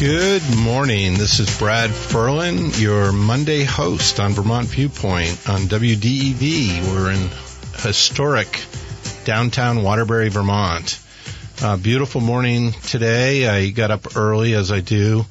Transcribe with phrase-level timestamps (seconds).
[0.00, 1.18] Good morning.
[1.18, 6.88] This is Brad Ferland, your Monday host on Vermont Viewpoint on WDEV.
[6.88, 7.28] We're in
[7.82, 8.64] historic
[9.26, 10.98] downtown Waterbury, Vermont.
[11.62, 13.46] Uh, beautiful morning today.
[13.46, 15.26] I got up early as I do.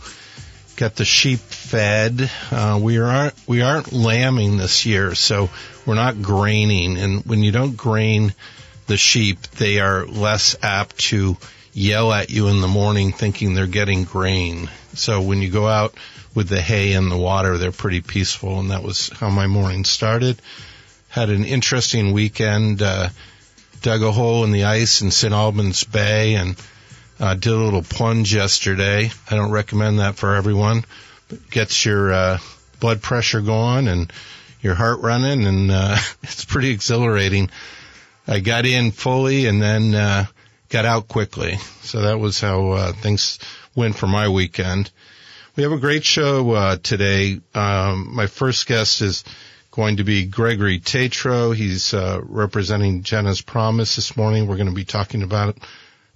[0.76, 2.30] Got the sheep fed.
[2.52, 5.50] Uh, we aren't we aren't lambing this year, so
[5.88, 7.00] we're not graining.
[7.00, 8.36] And when you don't grain
[8.86, 11.38] the sheep, they are less apt to
[11.74, 14.70] yell at you in the morning thinking they're getting grain.
[14.94, 15.94] So when you go out
[16.36, 18.60] with the hay and the water, they're pretty peaceful.
[18.60, 20.42] And that was how my morning started.
[21.10, 22.82] Had an interesting weekend.
[22.82, 23.10] Uh,
[23.82, 25.34] dug a hole in the ice in St.
[25.34, 26.62] Albans Bay and
[27.20, 29.12] uh, did a little plunge yesterday.
[29.30, 30.86] I don't recommend that for everyone.
[31.28, 32.38] But gets your uh,
[32.80, 34.12] blood pressure going and
[34.62, 37.50] your heart running, and uh, it's pretty exhilarating.
[38.28, 40.26] I got in fully and then uh,
[40.70, 41.58] got out quickly.
[41.82, 43.40] So that was how uh, things
[43.76, 44.92] went for my weekend.
[45.56, 47.42] We have a great show uh, today.
[47.54, 49.24] Um, my first guest is
[49.72, 51.52] going to be Gregory Tatro.
[51.52, 54.48] He's uh, representing Jenna's Promise this morning.
[54.48, 55.58] We're going to be talking about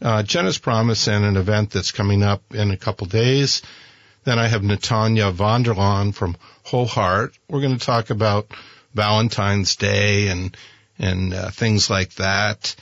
[0.01, 3.61] uh, Jenna's Promise and an event that's coming up in a couple days.
[4.23, 7.33] Then I have Natanya Vanderlaan from Wholeheart.
[7.49, 8.47] We're going to talk about
[8.93, 10.55] Valentine's Day and
[10.99, 12.75] and uh, things like that.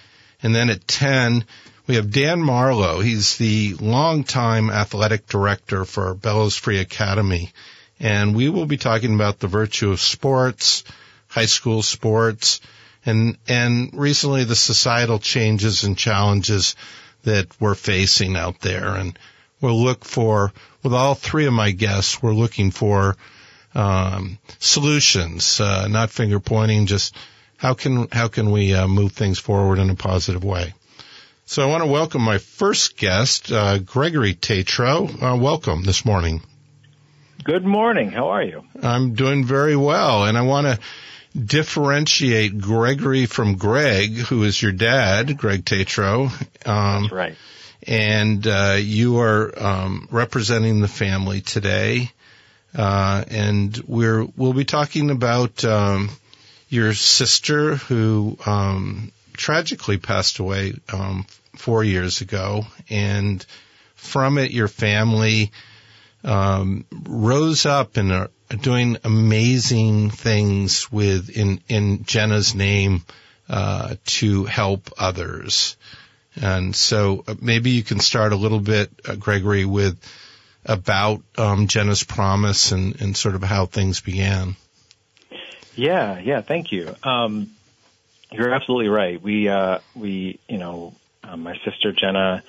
[0.43, 1.45] And then at 10,
[1.87, 2.99] we have Dan Marlow.
[3.01, 7.51] He's the longtime athletic director for Bellows Free Academy.
[7.99, 10.83] And we will be talking about the virtue of sports,
[11.27, 12.61] high school sports,
[13.05, 16.75] and, and recently the societal changes and challenges
[17.23, 18.95] that we're facing out there.
[18.95, 19.17] And
[19.59, 20.51] we'll look for,
[20.83, 23.15] with all three of my guests, we're looking for
[23.75, 27.15] um, solutions, uh, not finger pointing, just
[27.61, 30.73] how can how can we uh, move things forward in a positive way?
[31.45, 35.07] So I want to welcome my first guest, uh, Gregory Tatro.
[35.21, 36.41] Uh, welcome this morning.
[37.43, 38.09] Good morning.
[38.09, 38.63] How are you?
[38.81, 40.79] I'm doing very well, and I want to
[41.39, 46.31] differentiate Gregory from Greg, who is your dad, Greg Tatro.
[46.65, 47.35] Um, That's right.
[47.87, 52.11] And uh, you are um, representing the family today,
[52.75, 55.63] uh, and we're we'll be talking about.
[55.63, 56.09] Um,
[56.71, 61.25] your sister who um, tragically passed away um,
[61.57, 63.45] four years ago, and
[63.95, 65.51] from it, your family
[66.23, 68.29] um, rose up and are
[68.61, 73.03] doing amazing things with in in Jenna's name
[73.49, 75.75] uh, to help others.
[76.41, 79.97] And so uh, maybe you can start a little bit, uh, Gregory, with
[80.65, 84.55] about um, Jenna's promise and, and sort of how things began.
[85.81, 86.95] Yeah, yeah, thank you.
[87.01, 87.49] Um,
[88.31, 89.19] you're absolutely right.
[89.19, 90.93] We, uh, we, you know,
[91.23, 92.43] uh, my sister Jenna,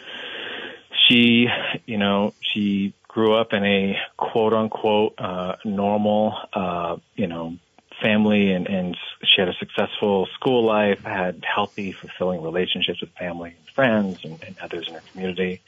[1.08, 1.46] she,
[1.86, 7.56] you know, she grew up in a quote unquote uh, normal, uh, you know,
[8.02, 13.54] family, and, and she had a successful school life, had healthy, fulfilling relationships with family
[13.56, 15.62] and friends and, and others in her community.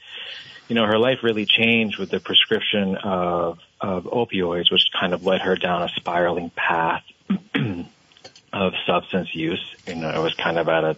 [0.67, 5.25] You know, her life really changed with the prescription of of opioids, which kind of
[5.25, 7.03] led her down a spiraling path
[8.53, 9.63] of substance use.
[9.87, 10.97] You know, it was kind of at a,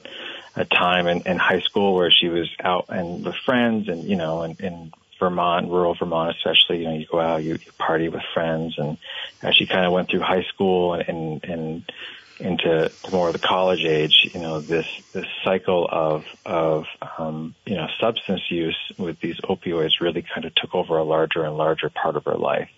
[0.55, 4.15] a time in, in high school where she was out and with friends and, you
[4.15, 8.09] know, in, in Vermont, rural Vermont especially, you know, you go out, you, you party
[8.09, 8.97] with friends and
[9.41, 11.91] as she kind of went through high school and, and, and
[12.39, 16.85] into more of the college age, you know, this, this cycle of, of,
[17.17, 21.43] um, you know, substance use with these opioids really kind of took over a larger
[21.43, 22.69] and larger part of her life.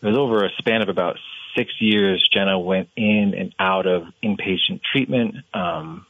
[0.00, 1.18] It was over a span of about
[1.56, 5.36] six years, Jenna went in and out of inpatient treatment.
[5.52, 6.06] Um,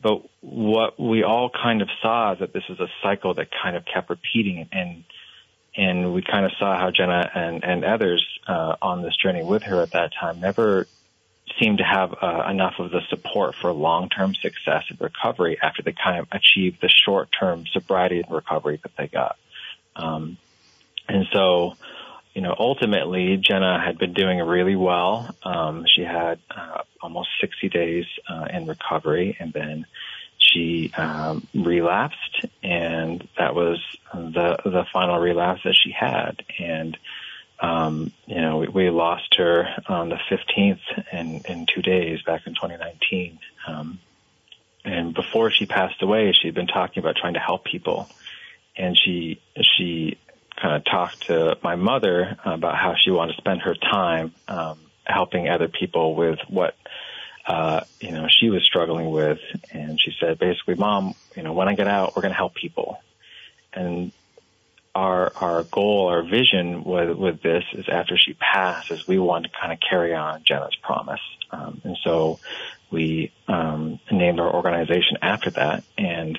[0.00, 3.76] but what we all kind of saw is that this was a cycle that kind
[3.76, 5.04] of kept repeating and
[5.76, 9.62] and we kind of saw how Jenna and, and others uh, on this journey with
[9.62, 10.88] her at that time never
[11.60, 15.92] seemed to have uh, enough of the support for long-term success and recovery after they
[15.92, 19.38] kind of achieved the short-term sobriety and recovery that they got.
[19.94, 20.36] Um,
[21.08, 21.76] and so
[22.38, 25.34] you know, ultimately, Jenna had been doing really well.
[25.42, 29.86] Um, she had uh, almost 60 days uh, in recovery, and then
[30.36, 36.44] she um, relapsed, and that was the the final relapse that she had.
[36.60, 36.96] And
[37.58, 40.78] um, you know, we, we, lost her on the 15th
[41.12, 43.40] in in two days back in 2019.
[43.66, 43.98] Um,
[44.84, 48.08] and before she passed away, she'd been talking about trying to help people,
[48.76, 50.18] and she she
[50.60, 54.78] kind of talked to my mother about how she wanted to spend her time um,
[55.04, 56.74] helping other people with what
[57.46, 59.38] uh, you know she was struggling with,
[59.70, 62.54] and she said basically, "Mom, you know, when I get out, we're going to help
[62.54, 63.00] people."
[63.72, 64.12] And
[64.94, 69.50] our our goal, our vision with with this is after she passes, we want to
[69.58, 71.20] kind of carry on Jenna's promise,
[71.50, 72.38] um, and so
[72.90, 75.84] we um, named our organization after that.
[75.96, 76.38] And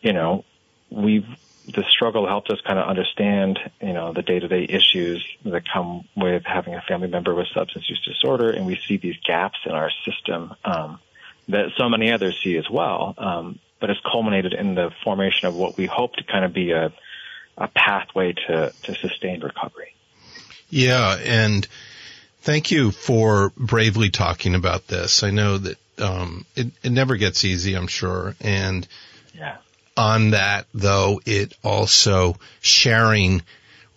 [0.00, 0.44] you know,
[0.90, 1.26] we've
[1.66, 6.42] the struggle helped us kind of understand, you know, the day-to-day issues that come with
[6.44, 9.90] having a family member with substance use disorder, and we see these gaps in our
[10.04, 10.98] system um,
[11.48, 13.14] that so many others see as well.
[13.18, 16.72] Um, but it's culminated in the formation of what we hope to kind of be
[16.72, 16.92] a,
[17.56, 19.94] a pathway to, to sustained recovery.
[20.68, 21.66] Yeah, and
[22.40, 25.22] thank you for bravely talking about this.
[25.22, 28.86] I know that um, it, it never gets easy, I'm sure, and
[29.34, 29.58] yeah
[30.00, 33.42] on that though, it also sharing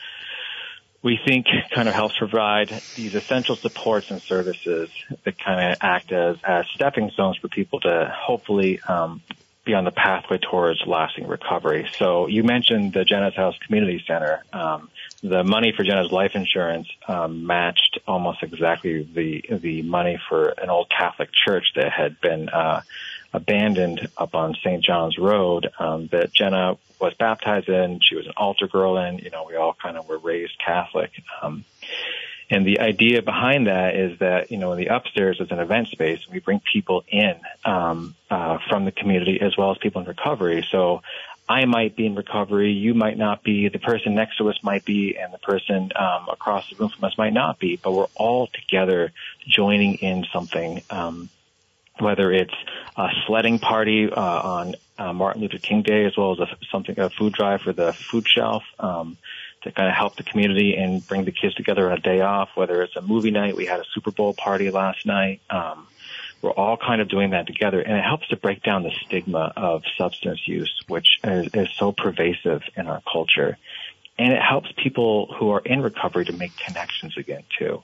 [1.03, 4.89] we think kind of helps provide these essential supports and services
[5.25, 9.21] that kind of act as as stepping stones for people to hopefully um,
[9.69, 11.87] be on the pathway towards lasting recovery.
[11.99, 14.43] So you mentioned the Jenna's House Community Center.
[14.51, 14.89] Um,
[15.23, 20.71] the money for Jenna's life insurance um, matched almost exactly the the money for an
[20.71, 22.81] old Catholic church that had been uh,
[23.35, 24.83] abandoned up on St.
[24.83, 28.01] John's Road um, that Jenna was baptized in.
[28.01, 29.19] She was an altar girl in.
[29.19, 31.11] You know, we all kind of were raised Catholic.
[31.43, 31.65] Um,
[32.51, 36.21] and the idea behind that is that, you know, the upstairs is an event space.
[36.25, 37.35] And we bring people in
[37.65, 40.67] um, uh, from the community as well as people in recovery.
[40.71, 41.03] So
[41.47, 44.85] I might be in recovery, you might not be, the person next to us might
[44.85, 48.07] be, and the person um, across the room from us might not be, but we're
[48.15, 49.13] all together
[49.47, 51.31] joining in something, um,
[51.99, 52.55] whether it's
[52.97, 56.99] a sledding party uh, on uh, Martin Luther King Day, as well as a, something
[56.99, 59.17] a food drive for the food shelf um,
[59.63, 62.51] to kind of help the community and bring the kids together on a day off.
[62.55, 65.41] Whether it's a movie night, we had a Super Bowl party last night.
[65.51, 65.89] Um,
[66.43, 69.53] we're all kind of doing that together and it helps to break down the stigma
[69.57, 73.59] of substance use, which is, is so pervasive in our culture.
[74.19, 77.83] And it helps people who are in recovery to make connections again too.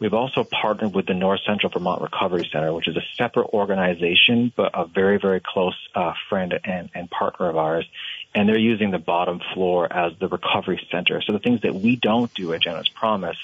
[0.00, 4.52] We've also partnered with the North Central Vermont Recovery Center, which is a separate organization,
[4.54, 7.84] but a very, very close uh, friend and, and partner of ours.
[8.32, 11.20] And they're using the bottom floor as the recovery center.
[11.22, 13.38] So the things that we don't do at Jenna's Promise,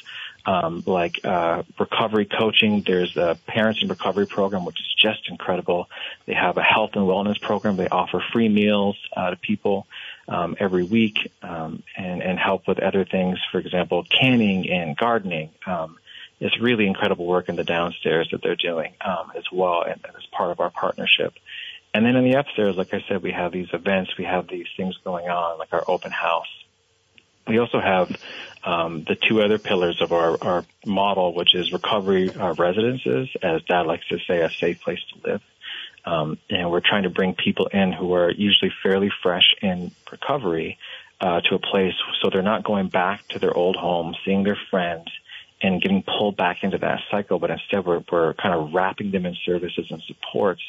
[0.46, 2.82] um, like uh, recovery coaching.
[2.86, 5.88] There's a parents in recovery program, which is just incredible.
[6.26, 7.76] They have a health and wellness program.
[7.76, 9.86] They offer free meals uh, to people
[10.28, 13.38] um, every week um, and, and help with other things.
[13.50, 15.50] For example, canning and gardening.
[15.66, 15.98] Um,
[16.44, 20.14] it's really incredible work in the downstairs that they're doing um, as well, and, and
[20.14, 21.32] as part of our partnership.
[21.94, 24.66] And then in the upstairs, like I said, we have these events, we have these
[24.76, 26.52] things going on, like our open house.
[27.48, 28.14] We also have
[28.62, 33.62] um, the two other pillars of our, our model, which is recovery uh, residences, as
[33.62, 35.42] Dad likes to say, a safe place to live.
[36.04, 40.76] Um, and we're trying to bring people in who are usually fairly fresh in recovery
[41.22, 44.58] uh, to a place so they're not going back to their old home, seeing their
[44.70, 45.06] friends,
[45.64, 47.38] and getting pulled back into that cycle.
[47.38, 50.60] But instead, we're, we're kind of wrapping them in services and supports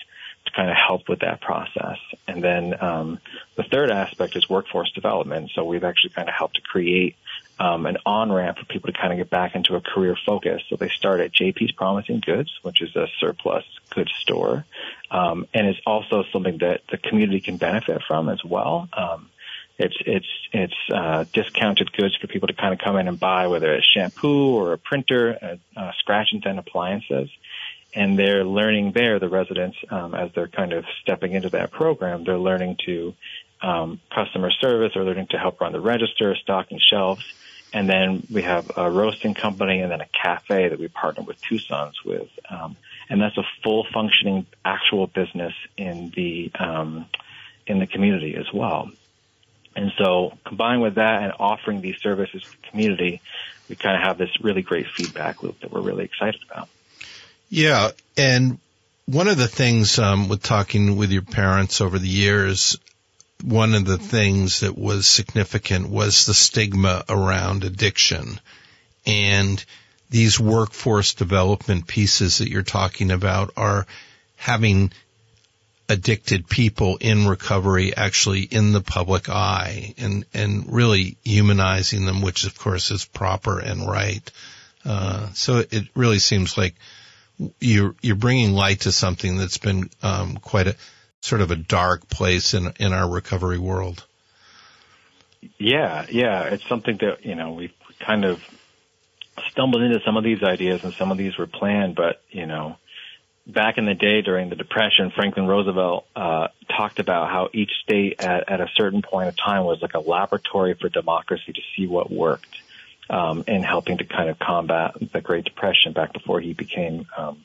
[0.46, 1.98] to kind of help with that process.
[2.30, 3.20] And then um,
[3.58, 5.52] the third aspect is workforce development.
[5.54, 7.18] So we've actually kind of helped to create
[7.60, 10.62] um, an on ramp for people to kind of get back into a career focus.
[10.70, 14.66] So they start at JP's Promising Goods, which is a surplus goods store,
[15.12, 18.90] um, and it's also something that the community can benefit from as well.
[18.94, 19.30] Um,
[19.78, 23.48] it's it's it's uh, discounted goods for people to kind of come in and buy,
[23.48, 27.30] whether it's shampoo or a printer, uh, uh, scratch and dent appliances,
[27.94, 29.20] and they're learning there.
[29.20, 33.14] The residents, um, as they're kind of stepping into that program, they're learning to
[33.62, 37.26] um, customer service, they're learning to help run the register, stocking shelves
[37.76, 41.36] and then we have a roasting company and then a cafe that we partner with
[41.42, 42.30] Tucson's with.
[42.50, 42.78] Um,
[43.10, 47.06] and that's a full functioning actual business in the, um,
[47.68, 48.92] in the community as well.
[49.76, 53.22] And so combined with that and offering these services to the community,
[53.70, 56.70] we kind of have this really great feedback loop that we're really excited about.
[57.50, 57.92] Yeah.
[58.16, 58.60] And
[59.06, 62.78] one of the things um, with talking with your parents over the years,
[63.44, 68.40] one of the things that was significant was the stigma around addiction.
[69.06, 69.64] And
[70.10, 73.86] these workforce development pieces that you're talking about are
[74.38, 74.92] having
[75.88, 82.46] addicted people in recovery actually in the public eye and, and really humanizing them, which
[82.46, 84.32] of course is proper and right.
[84.84, 86.76] Uh, so it really seems like
[87.60, 90.76] you're, you're bringing light to something that's been, um, quite a
[91.22, 94.04] sort of a dark place in, in our recovery world.
[95.58, 96.44] Yeah, yeah.
[96.46, 98.44] It's something that, you know, we've kind of
[99.50, 102.78] stumbled into some of these ideas and some of these were planned, but, you know,
[103.48, 108.22] back in the day during the Depression, Franklin Roosevelt uh, talked about how each state
[108.22, 111.88] at, at a certain point of time was like a laboratory for democracy to see
[111.88, 112.56] what worked
[113.10, 117.44] um, in helping to kind of combat the Great Depression back before he became um,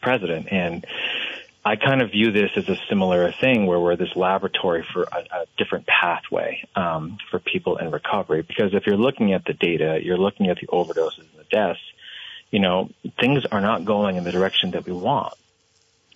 [0.00, 0.48] president.
[0.50, 0.86] And
[1.64, 5.18] I kind of view this as a similar thing where we're this laboratory for a,
[5.18, 8.42] a different pathway um, for people in recovery.
[8.42, 11.80] Because if you're looking at the data, you're looking at the overdoses and the deaths,
[12.50, 15.34] you know, things are not going in the direction that we want.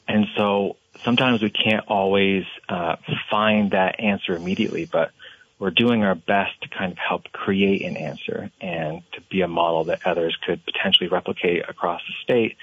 [0.06, 2.96] And so sometimes we can't always uh,
[3.30, 5.12] find that answer immediately, but
[5.58, 9.48] we're doing our best to kind of help create an answer and to be a
[9.48, 12.56] model that others could potentially replicate across the state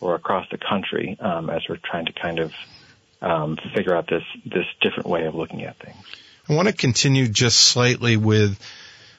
[0.00, 2.52] or across the country um, as we're trying to kind of
[3.22, 5.96] um, figure out this this different way of looking at things.
[6.48, 8.60] I want to continue just slightly with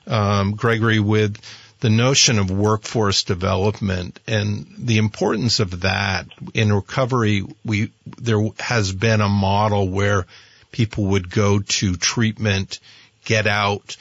[0.06, 1.42] um, Gregory with
[1.80, 7.44] the notion of workforce development and the importance of that in recovery.
[7.64, 10.26] We there has been a model where
[10.72, 12.80] people would go to treatment,
[13.24, 13.98] get out,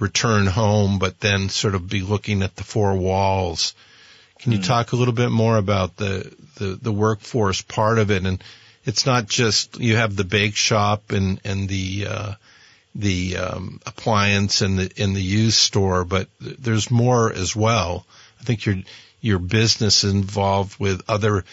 [0.00, 3.74] return home, but then sort of be looking at the four walls
[4.44, 4.64] can you hmm.
[4.64, 8.26] talk a little bit more about the, the, the workforce part of it?
[8.26, 8.44] And
[8.84, 12.32] it's not just you have the bake shop and and the uh,
[12.94, 18.06] the um, appliance and the in the used store, but there's more as well.
[18.40, 18.76] I think your
[19.20, 21.44] your business is involved with other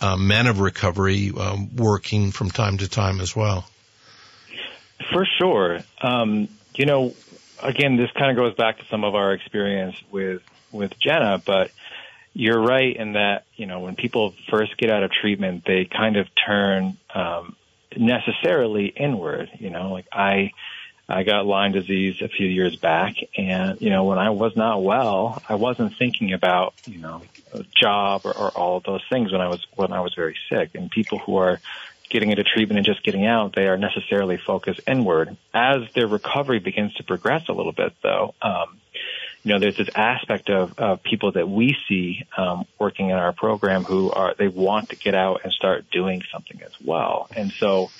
[0.00, 3.68] uh, men of recovery um, working from time to time as well.
[5.12, 7.14] For sure, um, you know,
[7.62, 11.72] again, this kind of goes back to some of our experience with with Jenna, but
[12.32, 16.16] you're right in that you know when people first get out of treatment, they kind
[16.16, 17.56] of turn um,
[17.96, 19.50] necessarily inward.
[19.58, 20.52] You know, like I.
[21.12, 24.80] I got Lyme disease a few years back, and you know when I was not
[24.80, 29.32] well, I wasn't thinking about you know a job or, or all of those things
[29.32, 30.70] when I was when I was very sick.
[30.74, 31.60] And people who are
[32.10, 35.36] getting into treatment and just getting out, they are necessarily focused inward.
[35.54, 38.78] As their recovery begins to progress a little bit, though, um,
[39.42, 43.32] you know, there's this aspect of, of people that we see um, working in our
[43.32, 47.28] program who are they want to get out and start doing something as well.
[47.34, 47.90] And so,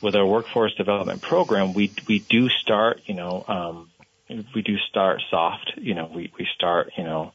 [0.00, 3.90] with our workforce development program, we we do start, you know, um,
[4.54, 5.74] we do start soft.
[5.76, 7.32] You know, we we start, you know.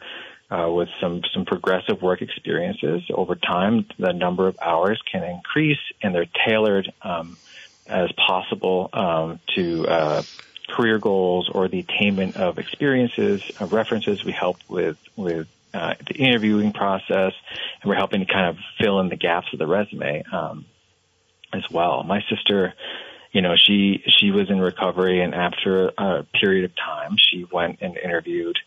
[0.51, 5.79] Uh, with some some progressive work experiences over time, the number of hours can increase,
[5.99, 7.37] and they're tailored um,
[7.87, 10.21] as possible um, to uh,
[10.69, 14.23] career goals or the attainment of experiences, of references.
[14.23, 17.33] We help with with uh, the interviewing process,
[17.81, 20.65] and we're helping to kind of fill in the gaps of the resume um,
[21.51, 22.03] as well.
[22.03, 22.73] My sister,
[23.31, 27.79] you know, she she was in recovery, and after a period of time, she went
[27.81, 28.57] and interviewed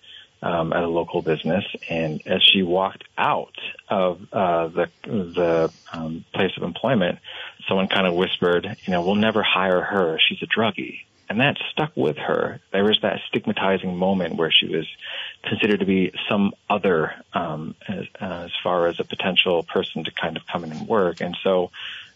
[0.42, 1.64] um, at a local business.
[1.88, 3.56] And as she walked out
[3.88, 7.18] of uh, the the um, place of employment,
[7.68, 10.18] someone kind of whispered, "You know, we'll never hire her.
[10.28, 12.60] She's a druggie." And that stuck with her.
[12.72, 14.86] There was that stigmatizing moment where she was
[15.42, 20.36] considered to be some other um, as, as far as a potential person to kind
[20.36, 21.20] of come in and work.
[21.20, 21.70] And so,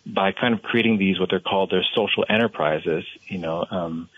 [0.06, 4.08] by kind of creating these, what they're called, their social enterprises, you know, um,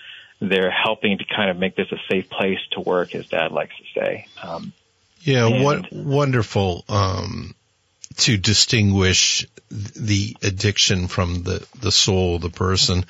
[0.41, 3.75] they're helping to kind of make this a safe place to work, as Dad likes
[3.77, 4.27] to say.
[4.43, 4.73] Um,
[5.21, 7.55] yeah, and, what wonderful um,
[8.19, 13.05] to distinguish the addiction from the the soul, the person.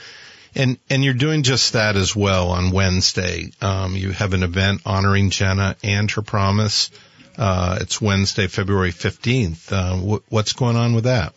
[0.54, 3.50] And and you're doing just that as well on Wednesday.
[3.60, 6.90] Um, you have an event honoring Jenna and her promise.
[7.38, 9.72] Uh, it's Wednesday, February 15th.
[9.72, 11.34] Uh, wh- what's going on with that?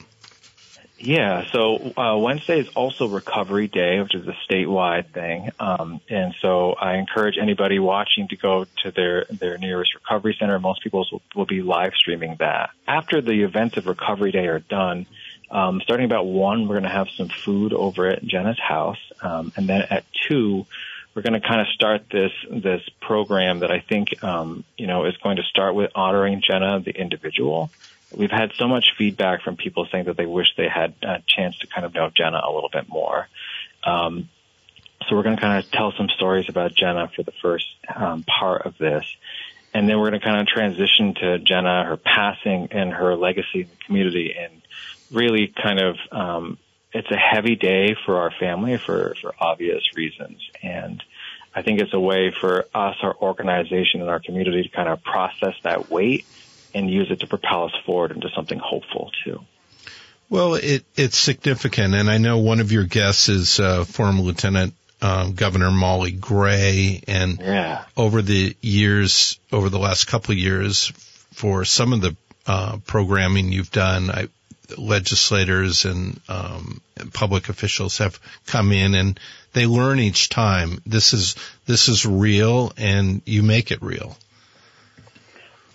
[0.97, 6.33] Yeah, so uh, Wednesday is also Recovery Day, which is a statewide thing, um, and
[6.41, 10.57] so I encourage anybody watching to go to their their nearest recovery center.
[10.57, 12.69] Most people will, will be live streaming that.
[12.87, 15.05] After the events of Recovery Day are done,
[15.51, 19.51] um, starting about one, we're going to have some food over at Jenna's house, um,
[19.55, 20.65] and then at two,
[21.13, 25.05] we're going to kind of start this this program that I think um, you know
[25.05, 27.71] is going to start with honoring Jenna, the individual.
[28.15, 31.57] We've had so much feedback from people saying that they wish they had a chance
[31.59, 33.27] to kind of know Jenna a little bit more.
[33.83, 34.29] Um,
[35.07, 38.23] so we're going to kind of tell some stories about Jenna for the first um,
[38.23, 39.05] part of this.
[39.73, 43.61] And then we're going to kind of transition to Jenna, her passing and her legacy
[43.61, 44.61] in the community and
[45.11, 46.57] really kind of, um,
[46.93, 50.39] it's a heavy day for our family for, for obvious reasons.
[50.63, 51.03] And
[51.53, 55.03] I think it's a way for us, our organization and our community to kind of
[55.03, 56.25] process that weight
[56.73, 59.41] and use it to propel us forward into something hopeful too.
[60.29, 64.73] Well, it, it's significant, and I know one of your guests is uh, former Lieutenant
[65.01, 67.85] um, Governor Molly Gray, and yeah.
[67.95, 70.87] over the years, over the last couple of years,
[71.31, 72.15] for some of the
[72.47, 74.27] uh, programming you've done, I,
[74.77, 76.81] legislators and um,
[77.13, 79.19] public officials have come in, and
[79.53, 80.81] they learn each time.
[80.85, 84.17] This is this is real, and you make it real.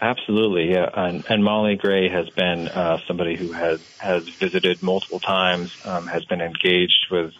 [0.02, 0.88] Absolutely, yeah.
[0.94, 6.06] And, and Molly Gray has been uh, somebody who has has visited multiple times, um,
[6.06, 7.34] has been engaged with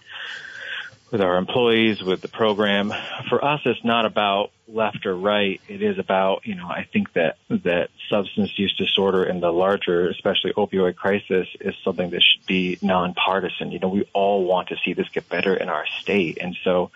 [1.11, 2.93] with our employees, with the program.
[3.29, 5.61] For us, it's not about left or right.
[5.69, 10.09] It is about, you know, I think that, that substance use disorder and the larger,
[10.09, 13.73] especially opioid crisis is something that should be nonpartisan.
[13.73, 16.39] You know, we all want to see this get better in our state.
[16.41, 16.91] And so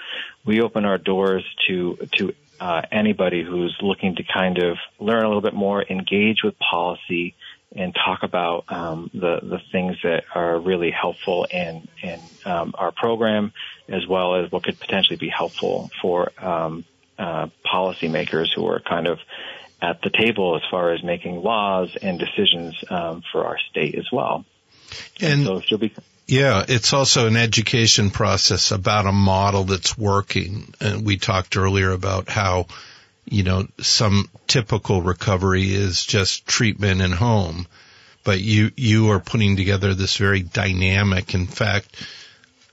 [0.44, 5.26] we open our doors to, to, uh, anybody who's looking to kind of learn a
[5.26, 7.34] little bit more, engage with policy,
[7.74, 12.92] and talk about um, the the things that are really helpful in in um, our
[12.92, 13.52] program,
[13.88, 16.84] as well as what could potentially be helpful for um,
[17.18, 19.18] uh, policymakers who are kind of
[19.82, 24.10] at the table as far as making laws and decisions um, for our state as
[24.10, 24.44] well.
[25.20, 25.92] And, and so she'll be.
[26.26, 30.72] Yeah, it's also an education process about a model that's working.
[30.80, 32.66] And we talked earlier about how,
[33.26, 37.66] you know, some typical recovery is just treatment and home,
[38.22, 41.34] but you you are putting together this very dynamic.
[41.34, 42.06] In fact,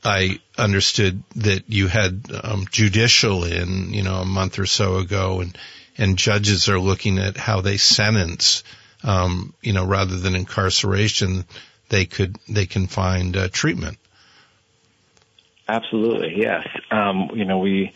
[0.03, 5.41] I understood that you had um, judicial in, you know, a month or so ago,
[5.41, 5.57] and
[5.97, 8.63] and judges are looking at how they sentence,
[9.03, 11.45] um, you know, rather than incarceration,
[11.89, 13.97] they could they can find uh, treatment.
[15.67, 16.67] Absolutely, yes.
[16.89, 17.93] Um, you know, we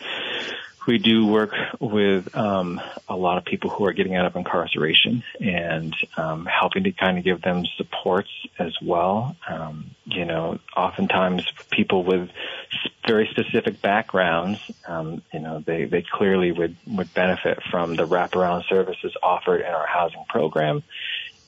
[0.88, 5.24] we do work with um, a lot of people who are getting out of incarceration
[5.40, 9.36] and um, helping to kind of give them supports as well.
[9.50, 12.30] Um, you know, oftentimes people with
[13.08, 18.68] very specific backgrounds, um, you know, they, they clearly would, would benefit from the wraparound
[18.70, 20.84] services offered in our housing program.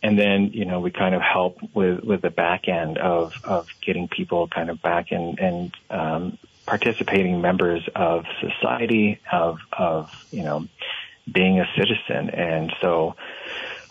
[0.04, 3.66] And then, you know, we kind of help with, with the back end of, of
[3.86, 6.38] getting people kind of back in, and, um,
[6.68, 10.68] participating members of society, of, of, you know,
[11.32, 12.30] being a citizen.
[12.30, 13.16] And so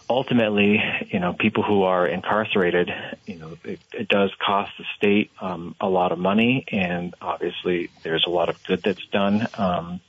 [0.08, 2.90] ultimately, you know, people who are incarcerated,
[3.26, 7.90] you know, it, it does cost the state um, a lot of money, and obviously
[8.02, 10.00] there's a lot of good that's done um,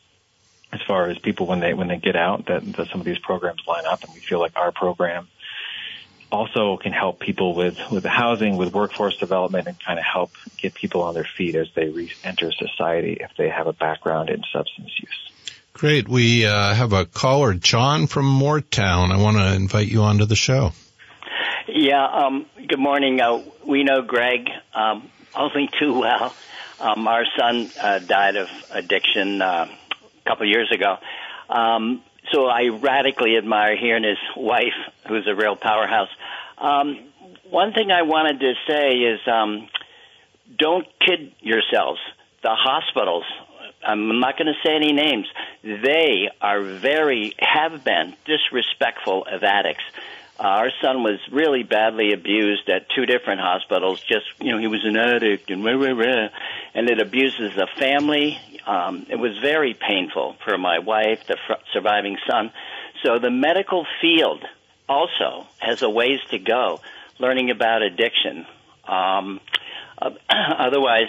[0.72, 3.20] as far as people when they when they get out that, that some of these
[3.20, 5.28] programs line up, and we feel like our program
[6.32, 10.32] also can help people with with the housing, with workforce development, and kind of help
[10.58, 14.44] get people on their feet as they re-enter society if they have a background in
[14.52, 15.32] substance use.
[15.74, 16.08] Great.
[16.08, 19.12] We uh, have a caller, John from Moretown.
[19.12, 20.72] I want to invite you onto the show.
[21.68, 22.04] Yeah.
[22.04, 23.22] Um, good morning.
[23.22, 26.34] Uh, we know Greg um, only too well.
[26.80, 29.68] Um, our son uh, died of addiction uh,
[30.02, 30.98] a couple years ago.
[31.50, 34.76] Um, so I radically admire he and his wife,
[35.08, 36.10] who's a real powerhouse.
[36.58, 37.00] Um,
[37.50, 39.68] one thing I wanted to say is um,
[40.58, 42.00] don't kid yourselves.
[42.44, 43.24] The hospitals,
[43.86, 45.28] I'm not going to say any names,
[45.64, 49.84] they are very, have been disrespectful of addicts.
[50.40, 54.00] Uh, our son was really badly abused at two different hospitals.
[54.02, 56.30] Just you know, he was an addict and rah, rah, rah,
[56.76, 58.38] and it abuses the family.
[58.68, 62.52] Um, it was very painful for my wife, the fr- surviving son.
[63.04, 64.44] So the medical field
[64.90, 66.82] also has a ways to go,
[67.18, 68.46] learning about addiction.
[68.86, 69.40] Um,
[70.00, 71.08] uh, otherwise,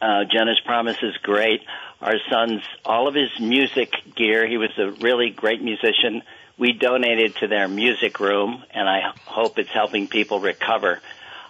[0.00, 1.62] uh, Jenna's Promise is great.
[2.00, 4.46] Our son's all of his music gear.
[4.46, 6.22] He was a really great musician
[6.60, 11.00] we donated to their music room, and I hope it's helping people recover.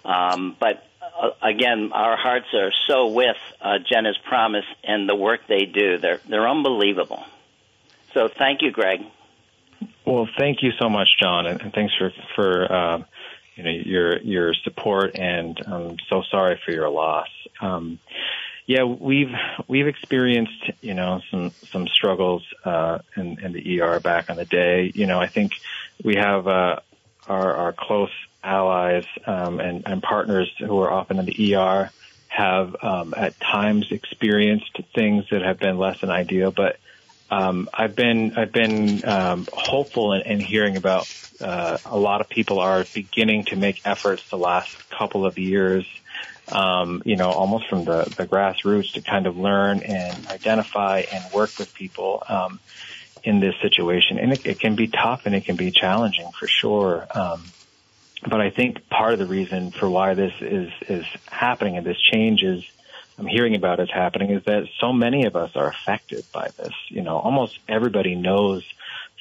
[0.05, 0.87] Um, but
[1.43, 5.99] again, our hearts are so with uh, Jenna's Promise and the work they do.
[5.99, 7.25] They're they're unbelievable.
[8.15, 9.01] So thank you, Greg.
[10.05, 13.03] Well, thank you so much, John, and, thanks for for uh,
[13.57, 15.17] you know your your support.
[15.19, 17.29] And I'm so sorry for your loss.
[17.61, 17.99] Um,
[18.67, 19.33] yeah, we've
[19.69, 24.45] we've experienced you know some some struggles uh, in, in the ER back in the
[24.45, 24.93] day.
[24.95, 25.53] You know, I think
[26.03, 26.81] we have uh,
[27.31, 28.11] our our close
[28.43, 31.91] allies um, and, and partners who are often in the ER
[32.29, 36.77] have um, at times experienced things that have been less than ideal, but
[37.31, 41.09] um, I've been I've been um, hopeful in, in hearing about
[41.41, 45.87] uh, a lot of people are beginning to make efforts the last couple of years
[46.51, 51.33] um, you know, almost from the, the grassroots to kind of learn and identify and
[51.33, 52.61] work with people um,
[53.25, 54.19] in this situation.
[54.19, 57.07] And it, it, can be tough and it can be challenging for sure.
[57.15, 57.43] Um,
[58.29, 62.01] but I think part of the reason for why this is is happening and this
[62.01, 62.63] change is
[63.19, 66.75] I'm hearing about is happening is that so many of us are affected by this.
[66.89, 68.65] You know, almost everybody knows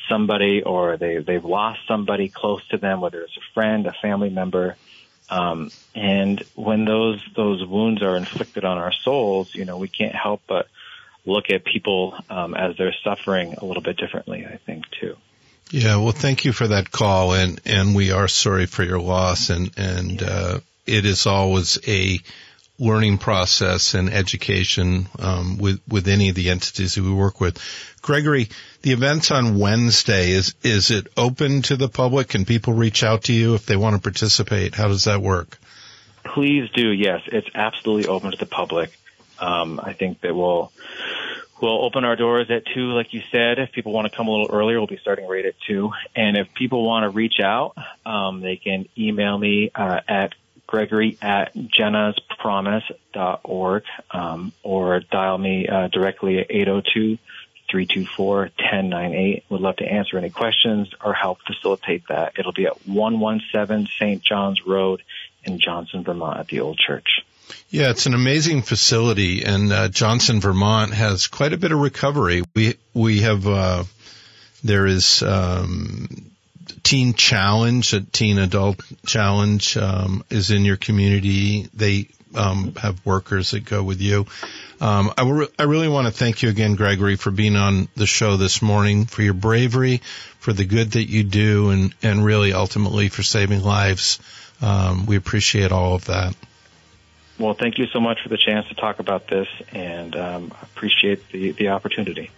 [0.10, 4.30] somebody or they they've lost somebody close to them, whether it's a friend, a family
[4.30, 4.76] member
[5.30, 10.16] um, and when those those wounds are inflicted on our souls, you know, we can't
[10.16, 10.68] help but
[11.26, 14.46] look at people um, as they're suffering a little bit differently.
[14.46, 15.16] I think too.
[15.72, 19.50] Yeah, well, thank you for that call, and and we are sorry for your loss,
[19.50, 22.20] and and uh, it is always a
[22.80, 27.60] learning process and education um, with with any of the entities that we work with.
[28.02, 28.50] Gregory,
[28.82, 30.32] the event's on Wednesday.
[30.32, 32.30] Is is it open to the public?
[32.30, 34.74] Can people reach out to you if they want to participate?
[34.74, 35.60] How does that work?
[36.24, 36.90] Please do.
[36.90, 38.92] Yes, it's absolutely open to the public.
[39.40, 40.72] Um, I think that we'll
[41.62, 43.60] we'll open our doors at two, like you said.
[43.60, 45.92] If people want to come a little earlier, we'll be starting right at two.
[46.16, 47.76] And if people want to reach out,
[48.06, 50.34] um, they can email me uh, at
[50.68, 57.18] gregory at jennaspromise.org um, or dial me uh, directly at 802
[57.72, 59.46] 324 1098.
[59.50, 62.34] Would love to answer any questions or help facilitate that.
[62.38, 64.22] It'll be at 117 St.
[64.24, 65.02] John's Road
[65.44, 67.22] in Johnson, Vermont at the Old Church.
[67.70, 72.44] Yeah, it's an amazing facility, and uh, Johnson, Vermont has quite a bit of recovery.
[72.56, 73.84] We we have uh,
[74.64, 76.32] there is um,
[76.84, 81.68] Teen Challenge, a Teen Adult Challenge um, is in your community.
[81.74, 84.26] They um, have workers that go with you.
[84.82, 88.06] Um, I, re- I really want to thank you again, Gregory, for being on the
[88.06, 90.02] show this morning, for your bravery,
[90.40, 94.20] for the good that you do, and, and really ultimately for saving lives.
[94.62, 96.36] Um, we appreciate all of that.
[97.40, 101.30] Well, thank you so much for the chance to talk about this, and um, appreciate
[101.30, 102.32] the, the opportunity.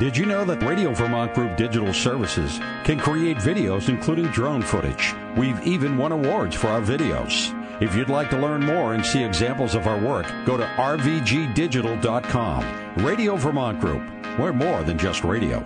[0.00, 5.12] Did you know that Radio Vermont Group Digital Services can create videos including drone footage?
[5.36, 7.52] We've even won awards for our videos.
[7.82, 12.87] If you'd like to learn more and see examples of our work, go to rvgdigital.com.
[12.98, 14.02] Radio Vermont Group.
[14.38, 15.64] We're more than just radio.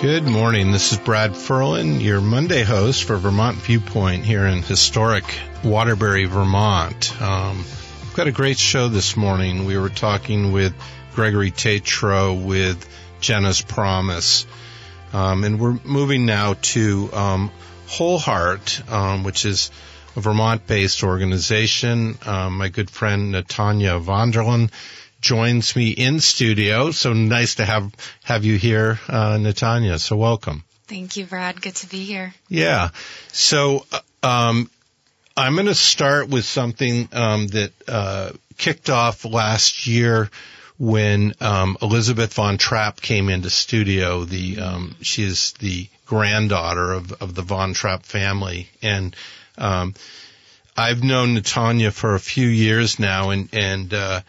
[0.00, 0.70] Good morning.
[0.70, 5.24] This is Brad Ferland, your Monday host for Vermont Viewpoint here in historic
[5.64, 7.20] Waterbury, Vermont.
[7.20, 7.58] Um,
[8.02, 9.64] we've got a great show this morning.
[9.64, 10.72] We were talking with
[11.14, 12.88] Gregory Tatro with
[13.20, 14.46] Jenna's Promise.
[15.12, 17.50] Um, and we're moving now to um,
[17.88, 19.70] Wholeheart, um, which is
[20.16, 22.18] a Vermont-based organization.
[22.26, 24.70] Um, my good friend Natanya Vanderlaan
[25.24, 26.90] joins me in studio.
[26.90, 27.90] So nice to have
[28.22, 29.98] have you here, uh, Natanya.
[29.98, 30.64] So welcome.
[30.86, 31.60] Thank you, Brad.
[31.60, 32.34] Good to be here.
[32.48, 32.90] Yeah.
[33.28, 34.70] So uh, um,
[35.36, 40.30] I'm going to start with something um, that uh, kicked off last year
[40.78, 44.24] when um, Elizabeth von Trapp came into studio.
[44.24, 49.16] The um, she is the granddaughter of of the von Trapp family, and
[49.56, 49.94] um,
[50.76, 54.20] I've known Natanya for a few years now, and and uh,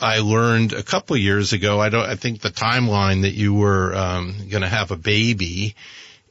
[0.00, 1.80] I learned a couple of years ago.
[1.80, 2.04] I don't.
[2.04, 5.74] I think the timeline that you were um, going to have a baby,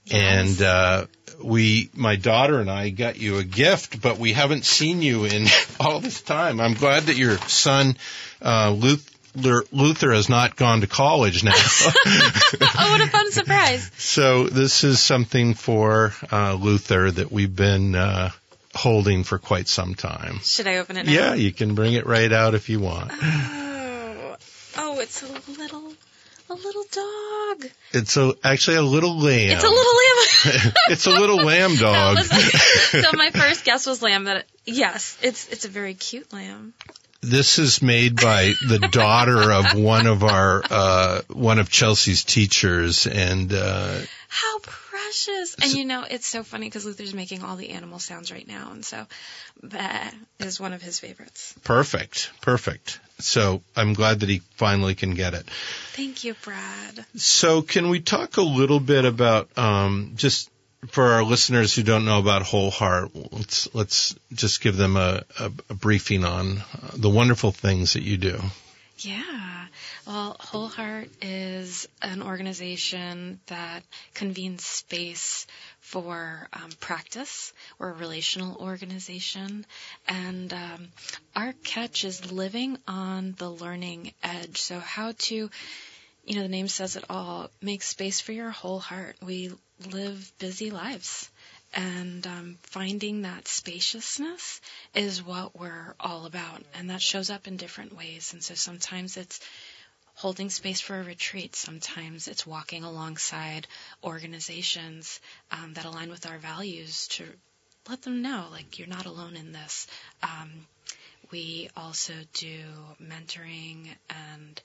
[0.06, 0.60] yes.
[0.60, 1.06] and uh,
[1.42, 5.48] we, my daughter and I, got you a gift, but we haven't seen you in
[5.80, 6.60] all this time.
[6.60, 7.98] I'm glad that your son
[8.42, 11.54] uh, Luther, Luther has not gone to college now.
[11.56, 13.90] oh, what a fun surprise!
[13.98, 18.30] So this is something for uh, Luther that we've been uh,
[18.76, 20.40] holding for quite some time.
[20.44, 21.12] Should I open it now?
[21.12, 23.12] Yeah, you can bring it right out if you want.
[23.14, 24.36] Oh,
[24.78, 25.94] oh it's a little
[26.50, 27.72] a little dog.
[27.92, 29.52] It's a actually a little lamb.
[29.52, 30.74] It's a little lamb.
[30.90, 32.18] it's a little lamb dog.
[32.20, 34.26] so my first guess was lamb.
[34.26, 36.74] That yes, it's it's a very cute lamb
[37.26, 43.08] this is made by the daughter of one of our uh, one of Chelsea's teachers,
[43.08, 44.60] and uh, how
[45.06, 45.56] precious!
[45.62, 48.72] And you know, it's so funny because Luther's making all the animal sounds right now,
[48.72, 49.06] and so
[49.64, 51.54] that is one of his favorites.
[51.64, 53.00] Perfect, perfect.
[53.20, 55.46] So I'm glad that he finally can get it.
[55.94, 57.06] Thank you, Brad.
[57.16, 60.50] So can we talk a little bit about um, just
[60.90, 63.32] for our listeners who don't know about Wholeheart?
[63.32, 68.04] Let's let's just give them a, a, a briefing on uh, the wonderful things that
[68.04, 68.40] you do.
[69.00, 69.55] Yeah.
[70.08, 73.82] Well, Wholeheart is an organization that
[74.14, 75.48] convenes space
[75.80, 77.54] for um, practice.
[77.80, 79.66] We're a relational organization,
[80.08, 80.90] and um,
[81.36, 84.62] our catch is living on the learning edge.
[84.62, 85.50] So, how to,
[86.24, 89.16] you know, the name says it all, make space for your whole heart.
[89.24, 89.54] We
[89.92, 91.32] live busy lives.
[91.74, 94.62] And um, finding that spaciousness
[94.94, 96.64] is what we're all about.
[96.76, 98.32] And that shows up in different ways.
[98.32, 99.42] And so sometimes it's
[100.16, 101.56] holding space for a retreat.
[101.56, 103.68] Sometimes it's walking alongside
[104.04, 105.20] organizations
[105.52, 107.26] um, that align with our values to
[107.90, 109.88] let them know, like, you're not alone in this.
[110.24, 110.68] Um,
[111.32, 112.60] we also do
[113.02, 114.62] mentoring and,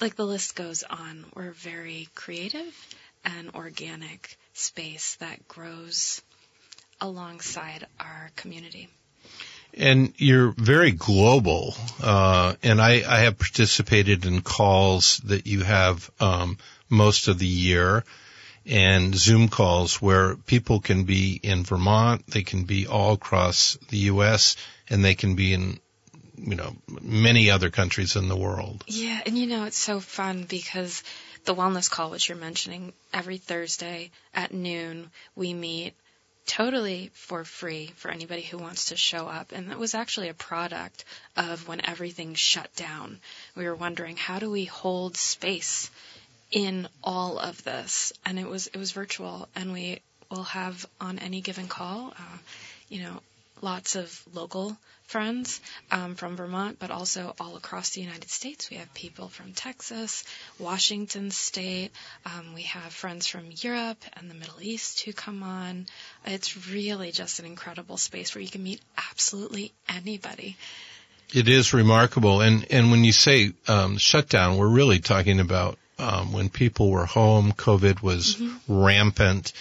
[0.00, 1.24] like, the list goes on.
[1.34, 6.22] We're very creative and organic space that grows
[7.00, 8.88] alongside our community.
[9.76, 16.10] And you're very global, uh, and I, I, have participated in calls that you have
[16.18, 16.56] um,
[16.88, 18.02] most of the year,
[18.64, 23.98] and Zoom calls where people can be in Vermont, they can be all across the
[23.98, 24.56] U.S.,
[24.88, 25.78] and they can be in
[26.38, 28.84] you know many other countries in the world.
[28.86, 31.02] Yeah, and you know it's so fun because
[31.44, 35.94] the wellness call, which you're mentioning, every Thursday at noon we meet
[36.46, 39.52] totally for free for anybody who wants to show up.
[39.52, 41.04] And that was actually a product
[41.36, 43.20] of when everything shut down.
[43.54, 45.90] We were wondering how do we hold space
[46.50, 48.12] in all of this?
[48.24, 52.38] And it was it was virtual, and we will have on any given call, uh,
[52.88, 53.20] you know,
[53.62, 58.70] lots of local friends um, from Vermont, but also all across the United States.
[58.70, 60.24] We have people from Texas,
[60.58, 61.90] Washington State.
[62.24, 65.86] Um, we have friends from Europe and the Middle East who come on.
[66.24, 70.56] It's really just an incredible space where you can meet absolutely anybody.
[71.34, 76.32] It is remarkable, and and when you say um, shutdown, we're really talking about um,
[76.32, 77.52] when people were home.
[77.52, 78.82] COVID was mm-hmm.
[78.84, 79.52] rampant,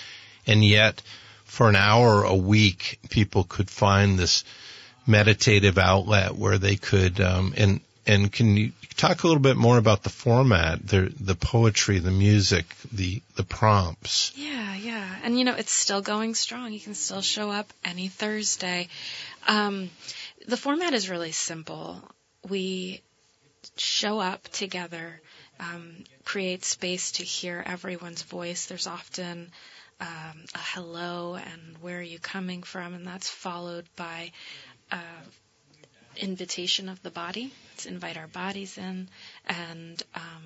[0.45, 1.01] and yet
[1.55, 4.43] for an hour a week, people could find this
[5.07, 9.77] meditative outlet where they could um, and and can you talk a little bit more
[9.77, 14.33] about the format, the the poetry, the music, the the prompts?
[14.35, 16.73] Yeah, yeah, and you know it's still going strong.
[16.73, 18.89] You can still show up any Thursday.
[19.47, 19.89] Um,
[20.45, 22.03] the format is really simple.
[22.49, 23.01] We
[23.77, 25.21] show up together,
[25.61, 28.65] um, create space to hear everyone's voice.
[28.65, 29.51] There's often
[29.99, 34.31] um, a hello and where are you coming from, and that's followed by
[34.91, 34.97] uh,
[36.17, 37.51] invitation of the body.
[37.71, 39.09] Let's invite our bodies in,
[39.45, 40.43] and um,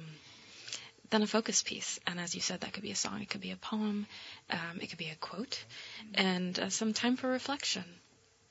[1.10, 2.00] then a focus piece.
[2.08, 4.08] And as you said, that could be a song, it could be a poem,
[4.50, 5.64] um, it could be a quote,
[6.14, 7.84] and uh, some time for reflection.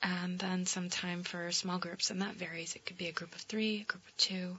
[0.01, 2.73] And then some time for small groups, and that varies.
[2.77, 4.57] It could be a group of three, a group of two.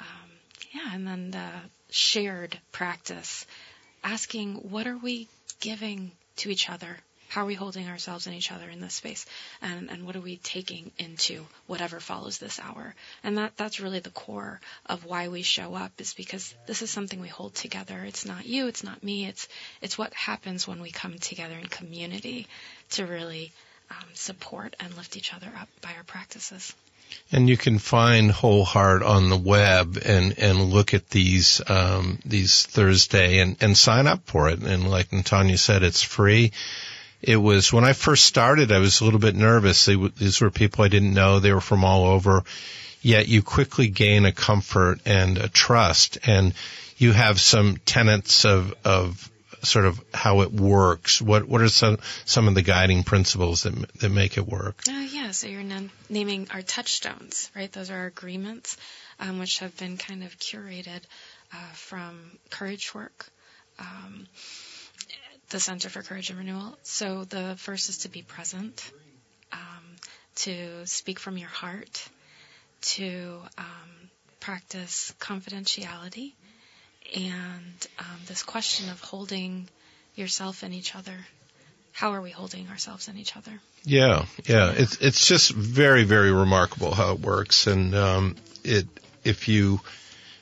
[0.00, 0.30] Um,
[0.74, 1.48] yeah, and then the
[1.90, 3.44] shared practice,
[4.02, 5.28] asking what are we
[5.62, 6.98] giving to each other?
[7.28, 9.24] How are we holding ourselves and each other in this space?
[9.62, 12.94] And, and what are we taking into whatever follows this hour?
[13.24, 16.90] And that, that's really the core of why we show up is because this is
[16.90, 18.02] something we hold together.
[18.04, 19.48] It's not you, it's not me, it's,
[19.80, 22.48] it's what happens when we come together in community
[22.90, 23.52] to really
[23.90, 26.74] um, support and lift each other up by our practices.
[27.30, 32.64] And you can find Wholeheart on the web and, and look at these, um, these
[32.66, 34.60] Thursday and, and sign up for it.
[34.62, 36.52] And like Tanya said, it's free.
[37.22, 39.84] It was, when I first started, I was a little bit nervous.
[39.84, 41.38] They, these were people I didn't know.
[41.38, 42.44] They were from all over.
[43.00, 46.54] Yet you quickly gain a comfort and a trust and
[46.98, 49.28] you have some tenets of, of
[49.62, 51.20] sort of how it works?
[51.20, 54.82] What what are some some of the guiding principles that that make it work?
[54.88, 55.64] Uh, yeah, so you're
[56.08, 57.70] naming our touchstones, right?
[57.72, 58.76] Those are our agreements,
[59.20, 61.00] um, which have been kind of curated
[61.52, 62.18] uh, from
[62.50, 63.28] Courage Work.
[63.78, 64.26] Um,
[65.52, 66.78] the Center for Courage and Renewal.
[66.82, 68.90] So the first is to be present,
[69.52, 69.84] um,
[70.36, 72.08] to speak from your heart,
[72.96, 76.32] to um, practice confidentiality,
[77.14, 79.68] and um, this question of holding
[80.14, 81.14] yourself and each other.
[81.92, 83.52] How are we holding ourselves and each other?
[83.84, 84.72] Yeah, yeah.
[84.74, 88.86] It's it's just very very remarkable how it works, and um, it
[89.24, 89.80] if you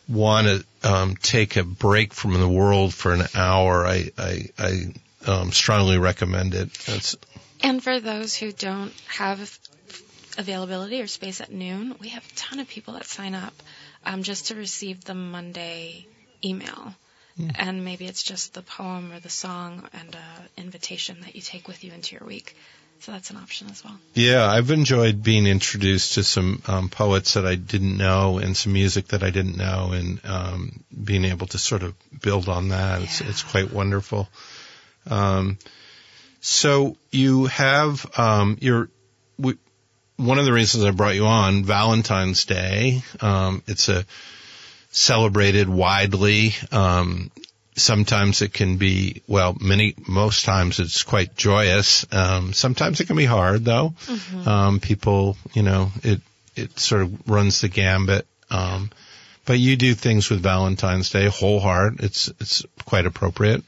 [0.09, 4.95] want to um, take a break from the world for an hour, I I, I
[5.27, 7.27] um, strongly recommend it.
[7.63, 9.59] and for those who don't have
[10.39, 13.55] availability or space at noon, we have a ton of people that sign up
[14.05, 16.07] um, just to receive the Monday
[16.45, 16.95] email.
[17.39, 17.55] Mm.
[17.59, 21.69] And maybe it's just the poem or the song and an invitation that you take
[21.69, 22.57] with you into your week.
[23.01, 23.99] So that's an option as well.
[24.13, 28.75] Yeah, I've enjoyed being introduced to some um, poets that I didn't know and some
[28.75, 32.99] music that I didn't know, and um, being able to sort of build on that.
[32.99, 33.05] Yeah.
[33.05, 34.29] It's, it's quite wonderful.
[35.09, 35.57] Um,
[36.43, 38.91] so you have um, your
[39.39, 39.55] we,
[40.17, 43.03] one of the reasons I brought you on Valentine's Day.
[43.23, 44.05] Um, it's a
[44.91, 46.55] celebrated widely.
[46.73, 47.31] Um,
[47.77, 52.07] sometimes it can be well many most times it's quite joyous.
[52.13, 53.95] Um, sometimes it can be hard though.
[54.07, 54.49] Mm-hmm.
[54.49, 56.21] um, people you know it
[56.57, 58.27] it sort of runs the gambit.
[58.51, 58.91] Um,
[59.47, 63.63] but you do things with valentine's day Wholeheart it's it's quite appropriate.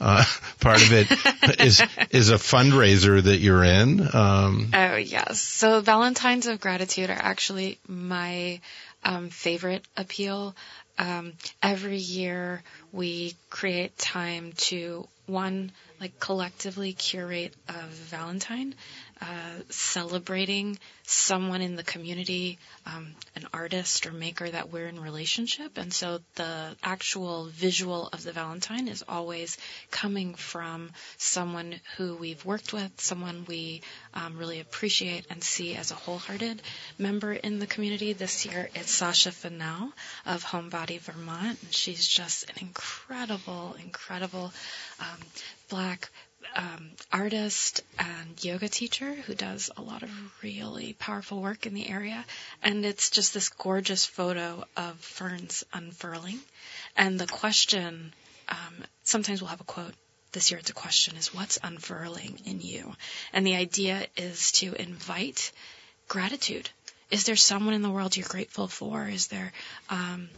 [0.00, 0.24] Uh,
[0.60, 1.10] part of it
[1.60, 4.00] is is a fundraiser that you're in.
[4.14, 5.40] Um, oh yes.
[5.40, 8.60] So valentines of gratitude are actually my
[9.04, 10.54] um, favorite appeal.
[10.98, 12.62] Um, every year
[12.92, 18.74] we create time to one like collectively curate a Valentine,
[19.20, 19.24] uh,
[19.70, 25.78] celebrating someone in the community, um, an artist or maker that we're in relationship.
[25.78, 29.56] And so the actual visual of the Valentine is always
[29.92, 35.92] coming from someone who we've worked with, someone we um, really appreciate and see as
[35.92, 36.60] a wholehearted
[36.98, 38.12] member in the community.
[38.12, 39.92] This year it's Sasha Fennell
[40.26, 41.62] of Homebody Vermont.
[41.62, 44.52] And she's just an incredible, incredible
[44.98, 45.18] um,
[45.72, 46.10] black
[46.54, 50.10] um, artist and yoga teacher who does a lot of
[50.42, 52.22] really powerful work in the area.
[52.62, 56.38] And it's just this gorgeous photo of ferns unfurling.
[56.94, 58.12] And the question,
[58.50, 59.94] um, sometimes we'll have a quote.
[60.32, 62.92] This year it's a question is what's unfurling in you?
[63.32, 65.52] And the idea is to invite
[66.06, 66.68] gratitude.
[67.10, 69.08] Is there someone in the world you're grateful for?
[69.08, 69.52] Is there,
[69.88, 70.28] um,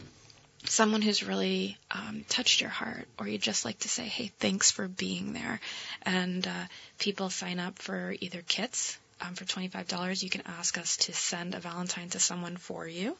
[0.69, 4.71] someone who's really um, touched your heart, or you just like to say, hey, thanks
[4.71, 5.59] for being there.
[6.03, 6.65] And uh,
[6.99, 8.97] people sign up for either kits.
[9.21, 13.15] Um, for $25, you can ask us to send a Valentine to someone for you.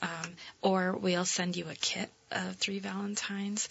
[0.00, 3.68] Um, or we'll send you a kit of three Valentines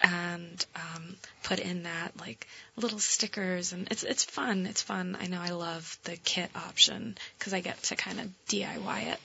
[0.00, 4.66] and um, put in that like little stickers and it's it's fun.
[4.66, 5.16] It's fun.
[5.20, 9.20] I know I love the kit option because I get to kind of DIY it.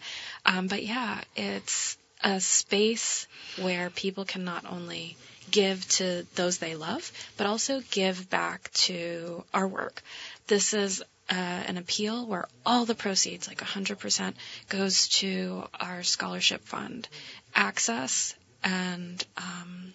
[0.46, 3.28] Um, but yeah, it's a space
[3.62, 5.16] where people can not only
[5.52, 10.02] give to those they love, but also give back to our work.
[10.48, 14.34] This is uh, an appeal where all the proceeds, like 100%,
[14.70, 17.08] goes to our scholarship fund.
[17.54, 19.94] Access and um,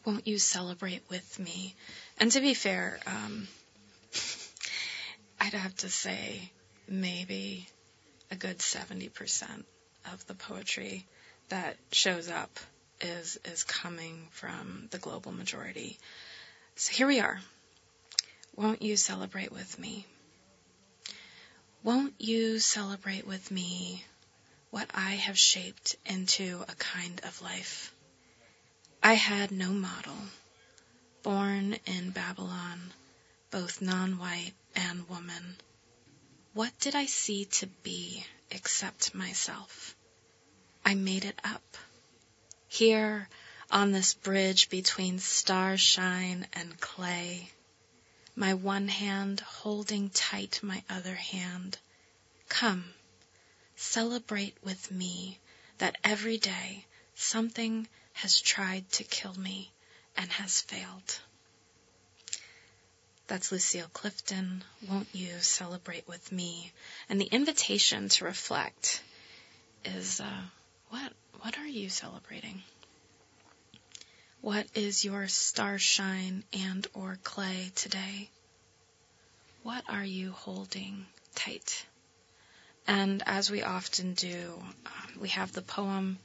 [0.05, 1.75] Won't You Celebrate With Me?
[2.19, 3.47] And to be fair, um,
[5.41, 6.51] I'd have to say
[6.87, 7.67] maybe
[8.29, 9.63] a good 70%
[10.13, 11.07] of the poetry
[11.49, 12.59] that shows up
[13.01, 15.97] is is coming from the global majority.
[16.75, 17.39] So here we are.
[18.55, 20.05] Won't you celebrate with me?
[21.81, 24.05] Won't you celebrate with me
[24.69, 27.91] what I have shaped into a kind of life?
[29.01, 30.17] I had no model.
[31.23, 32.79] Born in Babylon,
[33.49, 35.57] both non-white and woman.
[36.53, 39.95] What did I see to be except myself?
[40.83, 41.77] I made it up.
[42.67, 43.29] Here
[43.69, 47.49] on this bridge between starshine and clay,
[48.35, 51.77] my one hand holding tight my other hand.
[52.49, 52.93] Come,
[53.75, 55.39] celebrate with me
[55.77, 59.71] that every day something has tried to kill me
[60.17, 61.19] and has failed.
[63.31, 64.61] That's Lucille Clifton.
[64.89, 66.69] Won't you celebrate with me?
[67.07, 69.01] And the invitation to reflect
[69.85, 70.41] is uh,
[70.89, 72.61] what what are you celebrating?
[74.41, 78.29] What is your starshine and or clay today?
[79.63, 81.85] What are you holding tight?
[82.85, 86.19] And as we often do, um, we have the poem,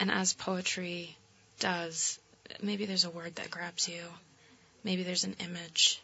[0.00, 1.16] and as poetry
[1.60, 2.18] does,
[2.60, 4.02] maybe there's a word that grabs you,
[4.82, 6.00] maybe there's an image.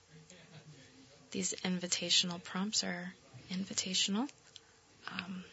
[1.30, 3.12] These invitational prompts are
[3.52, 4.28] invitational.
[5.12, 5.44] Um,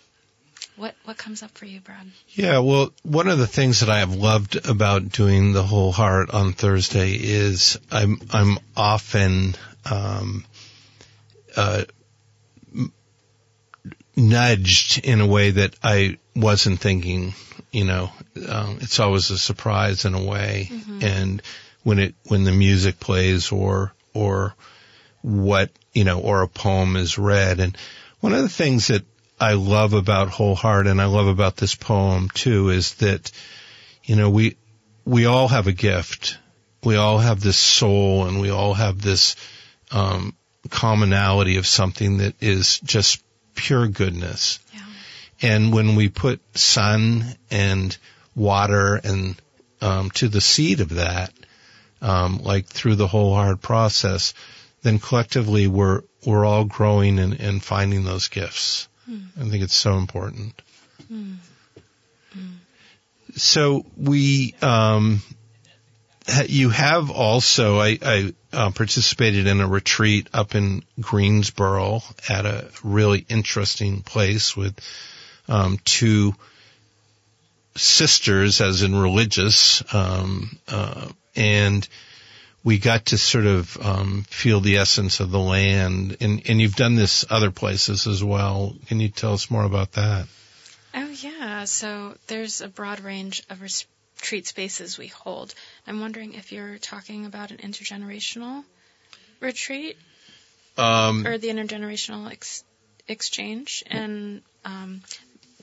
[0.75, 2.07] what what comes up for you, Brad?
[2.30, 6.53] Yeah, well, one of the things that I have loved about doing the Wholeheart on
[6.53, 9.55] Thursday is I'm I'm often
[9.89, 10.45] um,
[11.55, 11.86] uh,
[14.15, 17.34] nudged in a way that I wasn't thinking.
[17.71, 18.11] You know,
[18.47, 21.03] um, it's always a surprise in a way, mm-hmm.
[21.03, 21.41] and
[21.84, 24.55] when it when the music plays or or
[25.22, 27.78] what you know or a poem is read, and
[28.20, 29.05] one of the things that
[29.39, 33.32] I love about Wholeheart and I love about this poem too is that,
[34.03, 34.57] you know, we,
[35.05, 36.39] we all have a gift.
[36.84, 39.36] We all have this soul and we all have this,
[39.91, 40.34] um,
[40.70, 44.59] commonality of something that is just pure goodness.
[44.74, 44.82] Yeah.
[45.49, 47.95] And when we put sun and
[48.36, 49.39] water and,
[49.82, 51.32] um, to the seed of that,
[52.01, 54.34] um, like through the Wholeheart process,
[54.84, 58.88] then collectively we're, we're all growing and, and finding those gifts.
[59.09, 59.28] Mm.
[59.39, 60.61] I think it's so important.
[61.11, 61.38] Mm.
[62.38, 62.53] Mm.
[63.36, 65.21] So we, um,
[66.47, 72.69] you have also, I, I uh, participated in a retreat up in Greensboro at a
[72.84, 74.78] really interesting place with
[75.47, 76.34] um, two
[77.75, 81.88] sisters, as in religious, um, uh, and
[82.68, 86.18] we got to sort of um, feel the essence of the land.
[86.20, 88.76] And, and you've done this other places as well.
[88.88, 90.28] Can you tell us more about that?
[90.93, 91.63] Oh, yeah.
[91.63, 95.55] So there's a broad range of retreat spaces we hold.
[95.88, 98.65] I'm wondering if you're talking about an intergenerational
[99.39, 99.95] retreat
[100.78, 102.65] um, or the intergenerational ex-
[103.07, 103.86] exchange.
[103.89, 105.03] And um,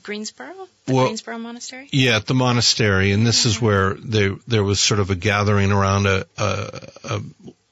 [0.05, 0.53] Greensboro,
[0.85, 1.89] the well, Greensboro Monastery.
[1.91, 5.71] Yeah, at the monastery, and this is where there there was sort of a gathering
[5.71, 7.21] around a, a, a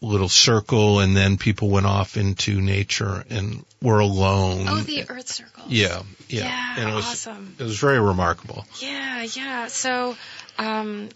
[0.01, 4.65] little circle, and then people went off into nature and were alone.
[4.67, 5.65] Oh, the Earth Circle.
[5.67, 7.55] Yeah, yeah, yeah and it was, awesome.
[7.59, 8.65] It was very remarkable.
[8.79, 9.67] Yeah, yeah.
[9.67, 10.17] So.
[10.57, 11.09] Um,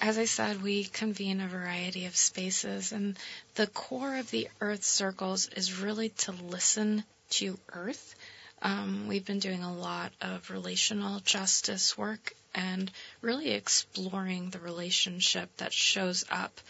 [0.00, 3.16] as I said, we convene a variety of spaces, and
[3.54, 8.16] the core of the Earth Circles is really to listen to Earth
[8.62, 12.90] um, we've been doing a lot of relational justice work and
[13.20, 16.60] really exploring the relationship that shows up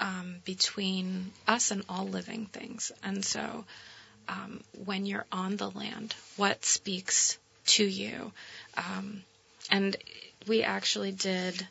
[0.00, 2.92] um, between us and all living things.
[3.02, 3.64] And so,
[4.28, 8.32] um, when you're on the land, what speaks to you?
[8.76, 9.22] Um,
[9.70, 9.96] and
[10.46, 11.66] we actually did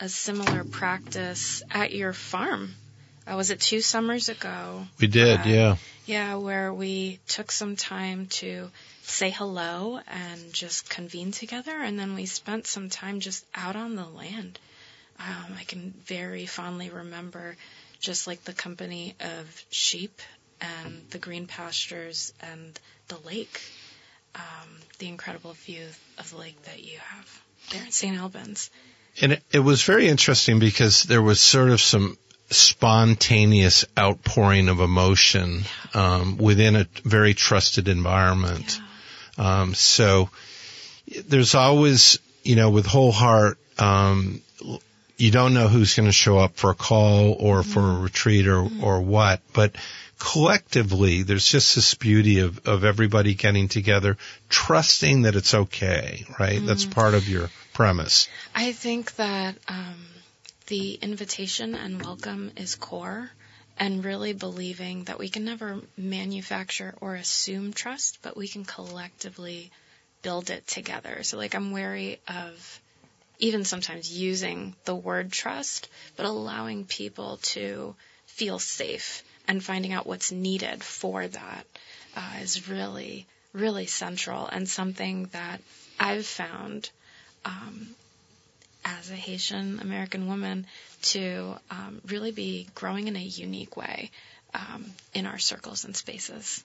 [0.00, 2.74] a similar practice at your farm.
[3.26, 4.84] Uh, was it two summers ago?
[4.98, 5.76] We did, uh, yeah.
[6.06, 8.68] Yeah, where we took some time to
[9.02, 11.76] say hello and just convene together.
[11.76, 14.58] And then we spent some time just out on the land.
[15.18, 17.56] Um, I can very fondly remember
[18.00, 20.20] just like the company of sheep
[20.60, 22.78] and the green pastures and
[23.08, 23.60] the lake,
[24.34, 25.84] um, the incredible view
[26.18, 28.16] of the lake that you have there in St.
[28.18, 28.70] Albans.
[29.20, 32.16] And it, it was very interesting because there was sort of some
[32.50, 35.62] spontaneous outpouring of emotion
[35.94, 38.78] um, within a very trusted environment.
[38.78, 38.86] Yeah.
[39.38, 40.30] Um, so
[41.26, 44.42] there's always, you know, with Wholeheart, um,
[45.16, 47.70] you don't know who's going to show up for a call or mm-hmm.
[47.70, 48.84] for a retreat or, mm-hmm.
[48.84, 49.76] or what, but
[50.18, 54.16] collectively, there's just this beauty of, of everybody getting together,
[54.48, 56.56] trusting that it's okay, right?
[56.56, 56.66] Mm-hmm.
[56.66, 58.28] That's part of your premise.
[58.54, 60.06] I think that, um,
[60.68, 63.30] the invitation and welcome is core
[63.78, 69.70] and really believing that we can never manufacture or assume trust, but we can collectively
[70.22, 71.22] build it together.
[71.22, 72.80] So, like, I'm wary of
[73.38, 77.94] even sometimes using the word trust, but allowing people to
[78.26, 81.66] feel safe and finding out what's needed for that
[82.16, 85.60] uh, is really, really central and something that
[85.98, 86.90] I've found
[87.44, 87.88] um,
[88.84, 90.66] as a Haitian American woman
[91.02, 94.10] to um, really be growing in a unique way
[94.54, 96.64] um, in our circles and spaces.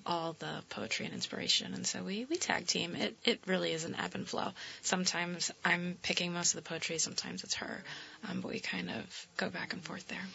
[0.05, 1.73] all the poetry and inspiration.
[1.73, 2.95] And so we, we tag team.
[2.95, 4.49] It, it really is an ebb and flow.
[4.81, 7.83] Sometimes I'm picking most of the poetry, sometimes it's her,
[8.29, 10.25] um, but we kind of go back and forth there.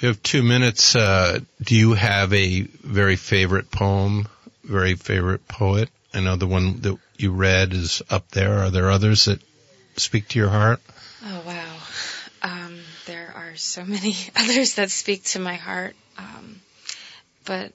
[0.00, 0.96] We have two minutes.
[0.96, 4.26] Uh, do you have a very favorite poem,
[4.64, 5.90] very favorite poet?
[6.14, 8.58] I know the one that you read is up there.
[8.64, 9.40] Are there others that
[9.96, 10.80] speak to your heart?
[11.24, 11.76] Oh, wow.
[12.42, 15.94] Um, there are so many others that speak to my heart.
[16.18, 16.60] Um,
[17.44, 17.72] but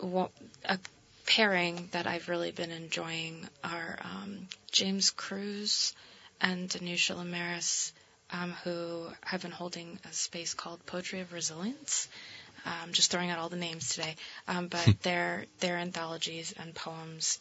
[0.00, 0.78] a
[1.26, 5.94] pairing that I've really been enjoying are um, James Crews
[6.40, 7.92] and Danusha Laméris
[8.30, 12.08] um, who have been holding a space called Poetry of Resilience.
[12.66, 14.16] Um, just throwing out all the names today,
[14.48, 17.38] um, but their their anthologies and poems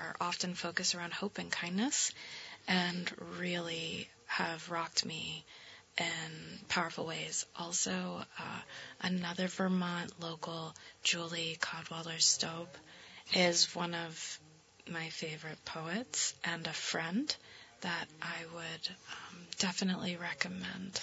[0.00, 2.12] are often focused around hope and kindness,
[2.68, 5.44] and really have rocked me
[5.98, 7.46] in powerful ways.
[7.56, 7.90] Also,
[8.38, 8.60] uh,
[9.00, 12.68] another Vermont local, Julie Cadwallader Staub,
[13.32, 14.40] is one of
[14.90, 17.34] my favorite poets and a friend
[17.80, 21.00] that I would um, definitely recommend.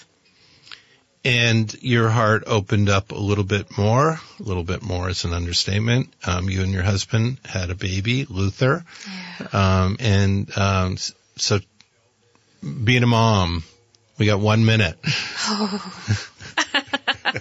[1.23, 4.19] And your heart opened up a little bit more.
[4.39, 6.11] A little bit more is an understatement.
[6.25, 8.83] Um, you and your husband had a baby, Luther.
[9.39, 9.47] Yeah.
[9.83, 11.59] Um, and um, so,
[12.83, 13.63] being a mom,
[14.21, 14.99] we got one minute.
[15.47, 15.93] Oh.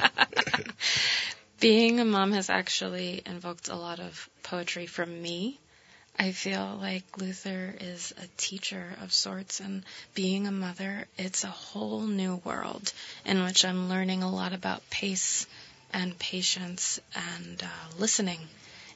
[1.61, 5.61] being a mom has actually invoked a lot of poetry from me
[6.19, 11.49] I feel like Luther is a teacher of sorts, and being a mother, it's a
[11.49, 12.93] whole new world
[13.25, 15.47] in which I'm learning a lot about pace
[15.95, 18.41] and patience and uh, listening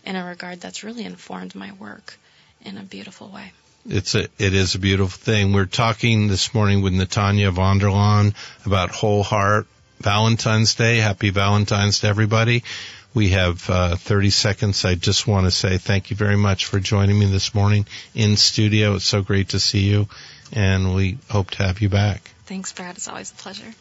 [0.04, 2.18] in a regard that's really informed my work
[2.62, 3.52] in a beautiful way.
[3.86, 5.52] It's a, it is a beautiful thing.
[5.52, 9.66] We're talking this morning with Natanya Vanderlaan about Wholeheart
[10.00, 10.96] Valentine's Day.
[10.96, 12.64] Happy Valentine's to everybody.
[13.12, 14.84] We have uh, 30 seconds.
[14.86, 18.38] I just want to say thank you very much for joining me this morning in
[18.38, 18.94] studio.
[18.94, 20.08] It's so great to see you,
[20.52, 22.30] and we hope to have you back.
[22.46, 22.96] Thanks, Brad.
[22.96, 23.74] It's always a pleasure.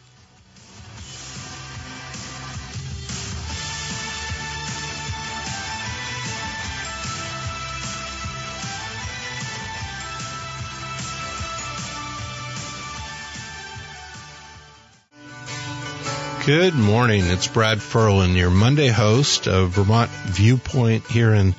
[16.46, 17.24] Good morning.
[17.24, 21.54] It's Brad Ferland, your Monday host of Vermont Viewpoint here in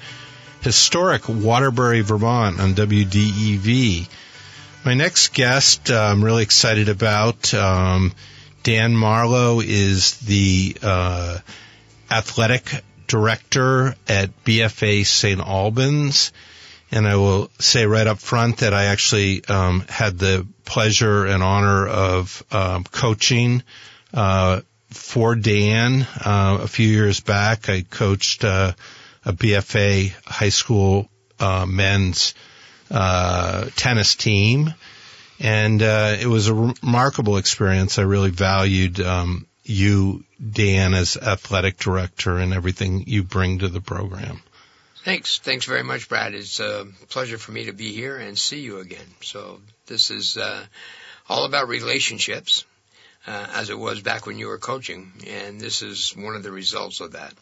[0.62, 4.08] historic Waterbury, Vermont on WDEV.
[4.86, 7.52] My next guest uh, I'm really excited about.
[7.52, 8.14] Um,
[8.62, 11.40] Dan Marlow is the uh,
[12.12, 15.42] athletic director at BFA St.
[15.42, 16.32] Albans.
[16.92, 21.42] And I will say right up front that I actually um, had the pleasure and
[21.42, 23.64] honor of um, coaching
[24.14, 27.70] uh, for Dan uh, a few years back.
[27.70, 28.74] I coached uh,
[29.24, 31.10] a BFA high school
[31.40, 32.34] uh, men's
[32.92, 34.74] uh, tennis team,
[35.40, 38.00] and uh, it was a remarkable experience.
[38.00, 43.82] I really valued um, you, Dan, as athletic director and everything you bring to the
[43.82, 44.42] program.
[45.04, 45.38] Thanks.
[45.40, 46.34] Thanks very much, Brad.
[46.34, 49.06] It's a pleasure for me to be here and see you again.
[49.22, 50.66] So this is uh,
[51.30, 52.66] all about relationships,
[53.28, 56.52] uh, as it was back when you were coaching, and this is one of the
[56.52, 57.34] results of that.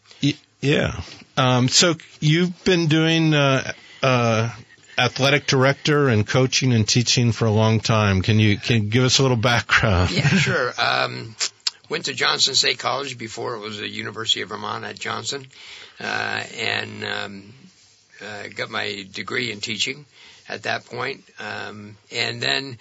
[0.60, 1.00] Yeah.
[1.36, 3.72] Um, so you've been doing uh,
[4.02, 4.50] uh,
[4.96, 8.22] athletic director and coaching and teaching for a long time.
[8.22, 10.10] Can you can you give us a little background?
[10.10, 10.72] Yeah, sure.
[10.78, 11.36] Um,
[11.88, 15.46] went to Johnson State College before it was the University of Vermont at Johnson,
[16.00, 17.54] uh, and um,
[18.22, 20.06] uh, got my degree in teaching
[20.48, 22.78] at that point, um, and then.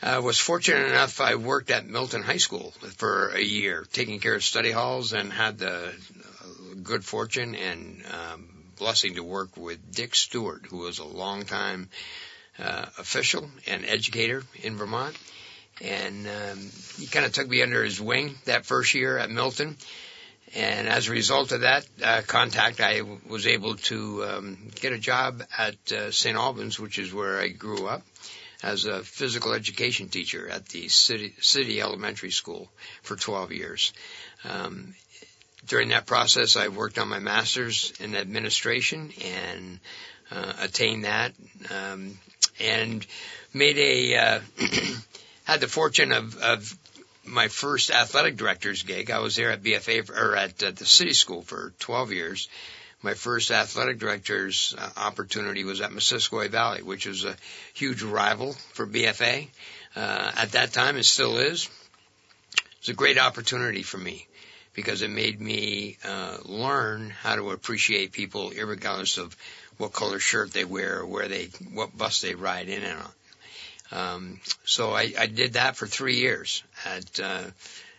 [0.00, 4.20] I uh, was fortunate enough I worked at Milton High School for a year, taking
[4.20, 5.92] care of study halls, and had the
[6.82, 11.88] good fortune and um, blessing to work with Dick Stewart, who was a longtime
[12.60, 15.16] uh, official and educator in Vermont.
[15.80, 19.76] And um, he kind of took me under his wing that first year at Milton.
[20.54, 24.98] And as a result of that uh, contact, I was able to um, get a
[24.98, 26.36] job at uh, St.
[26.36, 28.02] Albans, which is where I grew up,
[28.62, 32.68] as a physical education teacher at the city, city elementary school
[33.02, 33.92] for 12 years.
[34.44, 34.94] Um,
[35.66, 39.80] during that process, I worked on my master's in administration and
[40.30, 41.32] uh, attained that,
[41.70, 42.18] um,
[42.60, 43.06] and
[43.52, 44.40] made a uh,
[45.44, 46.76] had the fortune of, of
[47.24, 49.10] my first athletic director's gig.
[49.10, 52.48] I was there at BFA or at uh, the city school for 12 years.
[53.02, 57.36] My first athletic director's uh, opportunity was at Missisquoi Valley, which was a
[57.74, 59.48] huge rival for BFA
[59.94, 60.96] uh, at that time.
[60.96, 61.68] It still is.
[62.80, 64.26] It's a great opportunity for me
[64.74, 69.36] because it made me uh, learn how to appreciate people, regardless of
[69.76, 73.10] what color shirt they wear or where they, what bus they ride in and on.
[73.90, 77.44] Um, so I, I did that for three years at uh,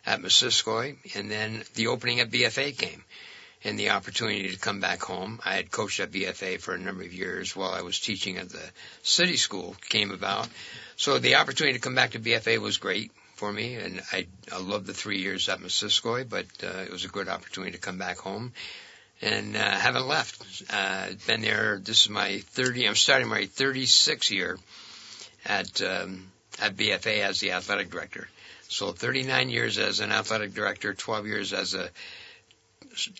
[0.05, 3.03] at Missisquoi, and then the opening at BFA came,
[3.63, 5.39] and the opportunity to come back home.
[5.43, 8.49] I had coached at BFA for a number of years while I was teaching at
[8.49, 8.69] the
[9.03, 10.47] city school came about.
[10.95, 14.59] So the opportunity to come back to BFA was great for me, and I, I
[14.59, 17.97] loved the three years at Missisquoi, but uh, it was a good opportunity to come
[17.97, 18.53] back home,
[19.21, 20.63] and uh, haven't left.
[20.69, 21.79] Uh, been there.
[21.83, 22.87] This is my 30.
[22.87, 24.57] I'm starting my 36th year
[25.45, 26.31] at um,
[26.61, 28.27] at BFA as the athletic director.
[28.67, 31.89] So 39 years as an athletic director, 12 years as a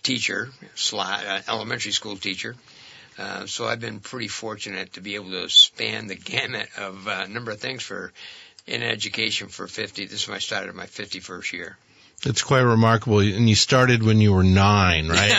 [0.04, 2.56] teacher, slash, uh, elementary school teacher.
[3.18, 7.24] Uh, so I've been pretty fortunate to be able to span the gamut of uh,
[7.26, 8.14] a number of things for
[8.66, 10.06] in education for 50.
[10.06, 11.78] This is when I started my 51st year.
[12.26, 13.20] It's quite remarkable.
[13.20, 15.32] And you started when you were nine, right?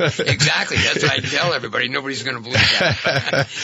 [0.00, 0.76] exactly.
[0.76, 1.88] That's what I tell everybody.
[1.88, 3.48] Nobody's going to believe that.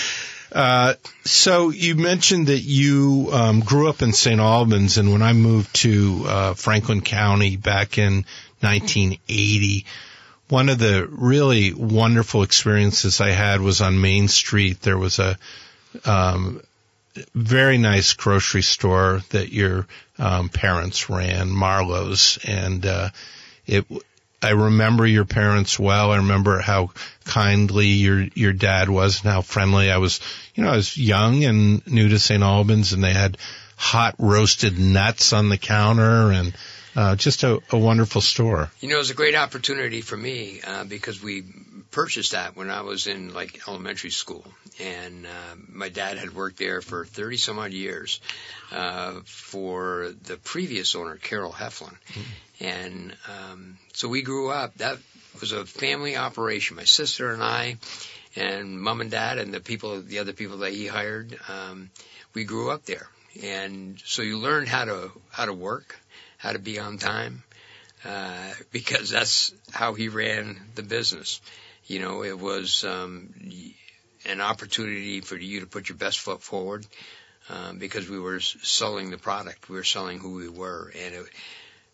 [0.53, 4.41] Uh, so you mentioned that you um, grew up in St.
[4.41, 8.25] Albans, and when I moved to uh, Franklin County back in
[8.61, 9.85] 1980,
[10.49, 14.81] one of the really wonderful experiences I had was on Main Street.
[14.81, 15.39] There was a
[16.05, 16.63] um,
[17.35, 19.87] very nice grocery store that your
[20.19, 23.09] um, parents ran, Marlow's, and uh,
[23.67, 23.87] it.
[24.43, 26.13] I remember your parents well.
[26.13, 26.91] I remember how
[27.25, 29.91] kindly your your dad was and how friendly.
[29.91, 30.21] I was,
[30.55, 32.43] you know, I was young and new to St.
[32.43, 33.39] Albans, and they had
[33.77, 36.55] hot roasted nuts on the counter and
[36.97, 38.71] uh, just a, a, wonderful store.
[38.81, 41.45] You know, it was a great opportunity for me uh, because we
[41.91, 44.47] purchased that when I was in like elementary school,
[44.81, 48.21] and uh, my dad had worked there for thirty some odd years
[48.73, 52.65] uh, for the previous owner, Carol Heflin, mm-hmm.
[52.65, 54.75] and um, so we grew up.
[54.79, 54.97] That
[55.39, 56.77] was a family operation.
[56.77, 57.77] My sister and I,
[58.37, 61.91] and mom and dad, and the people, the other people that he hired, um,
[62.33, 63.07] we grew up there,
[63.43, 65.95] and so you learned how to how to work
[66.47, 67.43] how to be on time,
[68.05, 71.41] uh, because that's how he ran the business.
[71.87, 73.35] You know, it was um,
[74.25, 76.87] an opportunity for you to put your best foot forward
[77.51, 79.69] um, because we were selling the product.
[79.69, 81.27] We were selling who we were, and it,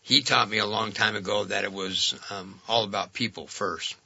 [0.02, 3.96] he taught me a long time ago that it was um, all about people first.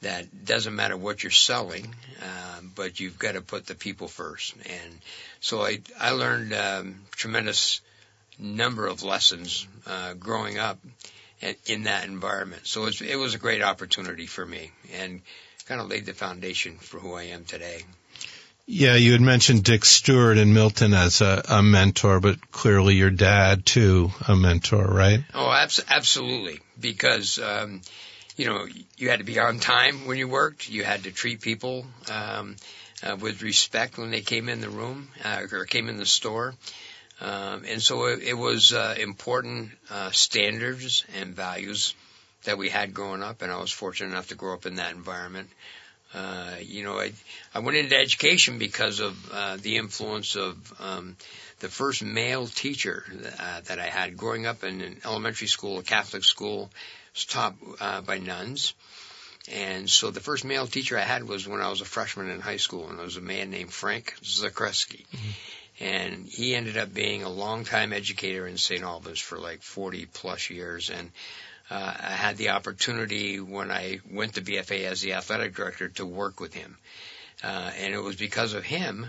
[0.00, 4.54] That doesn't matter what you're selling, uh, but you've got to put the people first.
[4.56, 4.98] And
[5.38, 7.80] so I I learned um, tremendous
[8.38, 10.78] number of lessons uh, growing up
[11.66, 12.66] in that environment.
[12.66, 15.20] So it was, it was a great opportunity for me and
[15.66, 17.84] kind of laid the foundation for who I am today.
[18.70, 23.10] Yeah, you had mentioned Dick Stewart and Milton as a, a mentor, but clearly your
[23.10, 25.20] dad too, a mentor, right?
[25.32, 26.60] Oh, abs- absolutely.
[26.78, 27.80] Because, um,
[28.36, 28.66] you know,
[28.98, 30.68] you had to be on time when you worked.
[30.68, 32.56] You had to treat people, um,
[33.02, 36.54] uh, with respect when they came in the room, uh, or came in the store.
[37.20, 41.94] Um, and so it, it was uh, important uh, standards and values
[42.44, 44.94] that we had growing up, and I was fortunate enough to grow up in that
[44.94, 45.48] environment.
[46.14, 47.12] Uh, you know, I,
[47.54, 51.16] I went into education because of uh, the influence of um,
[51.60, 53.04] the first male teacher
[53.38, 56.70] uh, that I had growing up in an elementary school, a Catholic school,
[57.14, 58.74] was taught uh, by nuns.
[59.52, 62.40] And so the first male teacher I had was when I was a freshman in
[62.40, 65.06] high school, and it was a man named Frank Zakreski.
[65.06, 65.30] Mm-hmm.
[65.80, 68.82] And he ended up being a longtime educator in St.
[68.82, 70.90] Albans for like 40 plus years.
[70.90, 71.10] And
[71.70, 76.06] uh, I had the opportunity when I went to BFA as the athletic director to
[76.06, 76.76] work with him.
[77.44, 79.06] Uh, and it was because of him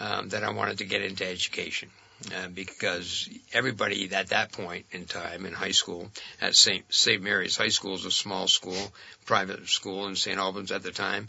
[0.00, 1.90] um, that I wanted to get into education.
[2.34, 6.10] Uh, because everybody at that point in time in high school
[6.40, 6.84] at St.
[6.92, 7.22] St.
[7.22, 8.92] Mary's High School is a small school,
[9.24, 10.36] private school in St.
[10.36, 11.28] Albans at the time.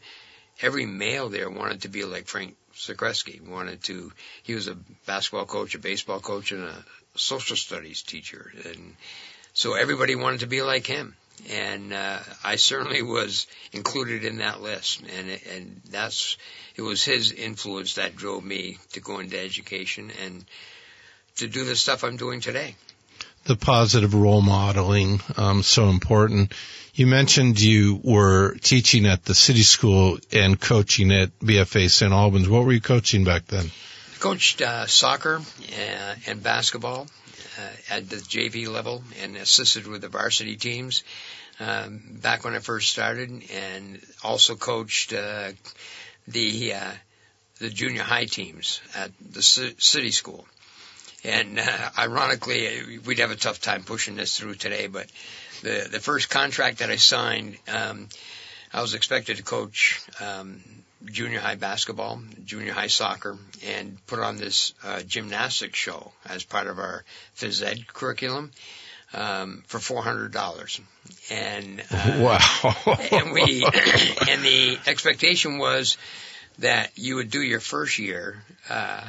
[0.62, 3.41] Every male there wanted to be like Frank Zakreski.
[3.41, 4.12] Wanted to.
[4.43, 6.86] He was a basketball coach, a baseball coach, and a
[7.16, 8.95] social studies teacher, and
[9.53, 11.16] so everybody wanted to be like him.
[11.49, 16.38] And uh, I certainly was included in that list, and and that's
[16.76, 20.45] it was his influence that drove me to go into education and
[21.38, 22.76] to do the stuff I'm doing today.
[23.50, 26.54] The positive role modeling, um, so important.
[26.93, 32.14] You mentioned you were teaching at the city school and coaching at BFA St.
[32.14, 32.47] Albans.
[32.47, 33.66] What were you coaching back then?
[33.66, 37.08] I Coached uh, soccer uh, and basketball
[37.60, 41.04] uh, at the JV level and assisted with the varsity teams
[41.60, 45.54] um, back when I first started, and also coached uh,
[46.28, 46.91] the uh,
[47.58, 50.45] the junior high teams at the city school.
[51.24, 55.07] And uh, ironically, we'd have a tough time pushing this through today, but
[55.61, 58.07] the the first contract that I signed, um,
[58.74, 60.61] I was expected to coach um,
[61.05, 66.67] junior high basketball, junior high soccer, and put on this uh, gymnastics show as part
[66.67, 67.03] of our
[67.38, 68.51] phys ed curriculum
[69.13, 70.80] um, for four hundred dollars.
[71.30, 72.20] And uh,
[72.86, 73.65] wow, and we
[74.30, 75.97] and the expectation was
[76.59, 78.43] that you would do your first year.
[78.70, 79.01] Uh,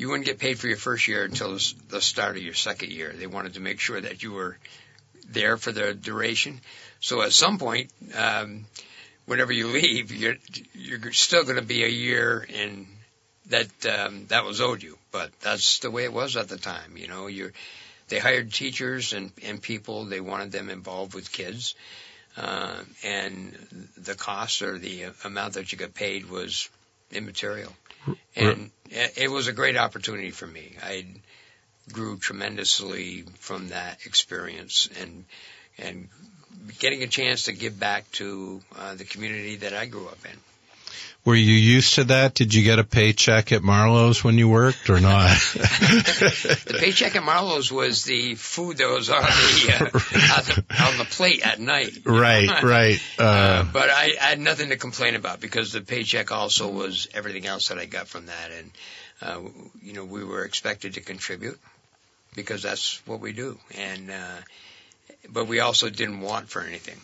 [0.00, 1.58] you wouldn't get paid for your first year until
[1.90, 3.12] the start of your second year.
[3.14, 4.56] They wanted to make sure that you were
[5.28, 6.58] there for the duration.
[7.00, 8.64] So at some point, um,
[9.26, 10.36] whenever you leave, you're
[10.72, 12.86] you're still going to be a year in
[13.50, 14.96] that um, that was owed you.
[15.12, 16.96] But that's the way it was at the time.
[16.96, 17.52] You know, you
[18.08, 20.06] they hired teachers and and people.
[20.06, 21.74] They wanted them involved with kids,
[22.38, 23.52] uh, and
[23.98, 26.70] the cost or the amount that you got paid was
[27.12, 27.74] immaterial.
[28.36, 30.76] And it was a great opportunity for me.
[30.82, 31.06] I
[31.92, 35.24] grew tremendously from that experience and
[35.78, 36.08] and
[36.78, 40.38] getting a chance to give back to uh, the community that I grew up in.
[41.22, 42.32] Were you used to that?
[42.32, 45.28] Did you get a paycheck at Marlow's when you worked or not?
[45.54, 50.98] the paycheck at Marlow's was the food that was on the, uh, on, the on
[50.98, 51.92] the plate at night.
[52.04, 53.02] Right, right.
[53.18, 57.06] Uh, uh, but I, I, had nothing to complain about because the paycheck also was
[57.12, 58.50] everything else that I got from that.
[58.58, 58.70] And,
[59.20, 59.40] uh,
[59.82, 61.60] you know, we were expected to contribute
[62.34, 63.58] because that's what we do.
[63.76, 64.38] And, uh,
[65.28, 66.98] but we also didn't want for anything.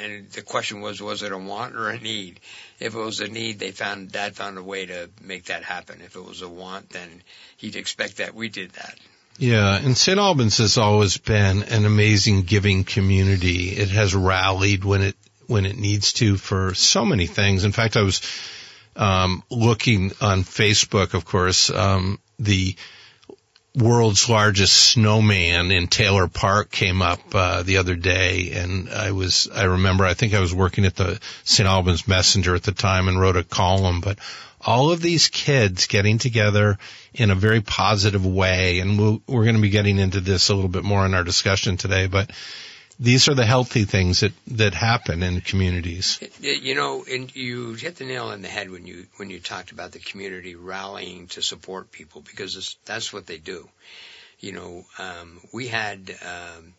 [0.00, 2.40] And the question was, was it a want or a need?
[2.80, 6.00] If it was a need, they found Dad found a way to make that happen.
[6.04, 7.22] If it was a want, then
[7.56, 8.98] he'd expect that we did that.
[9.38, 10.18] Yeah, and St.
[10.18, 13.70] Albans has always been an amazing giving community.
[13.70, 15.16] It has rallied when it
[15.46, 17.64] when it needs to for so many things.
[17.64, 18.20] In fact, I was
[18.96, 22.76] um, looking on Facebook, of course, um, the
[23.74, 29.48] world's largest snowman in Taylor Park came up uh, the other day, and I was
[29.54, 31.68] I remember I think I was working at the St.
[31.68, 34.18] Albans Messenger at the time and wrote a column, but
[34.60, 36.78] all of these kids getting together
[37.14, 40.54] in a very positive way, and we'll, we're going to be getting into this a
[40.54, 42.30] little bit more in our discussion today, but
[43.02, 46.20] these are the healthy things that that happen in communities.
[46.40, 49.72] You know, and you hit the nail on the head when you when you talked
[49.72, 53.68] about the community rallying to support people because that's what they do.
[54.38, 56.74] You know, um, we had um,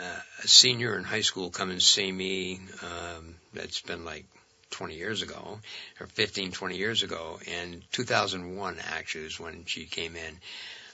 [0.00, 2.60] uh, a senior in high school come and see me.
[2.82, 4.24] Um, that's been like
[4.70, 5.58] 20 years ago,
[6.00, 10.38] or 15, 20 years ago, and 2001 actually is when she came in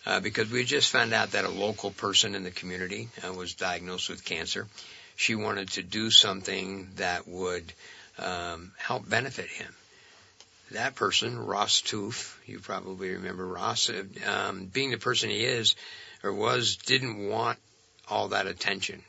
[0.08, 3.54] uh, because we just found out that a local person in the community uh, was
[3.54, 4.66] diagnosed with cancer.
[5.16, 7.70] She wanted to do something that would
[8.18, 9.72] um, help benefit him.
[10.70, 15.76] That person, Ross Toof, you probably remember Ross, uh, um, being the person he is
[16.24, 17.58] or was, didn't want
[18.08, 19.02] all that attention.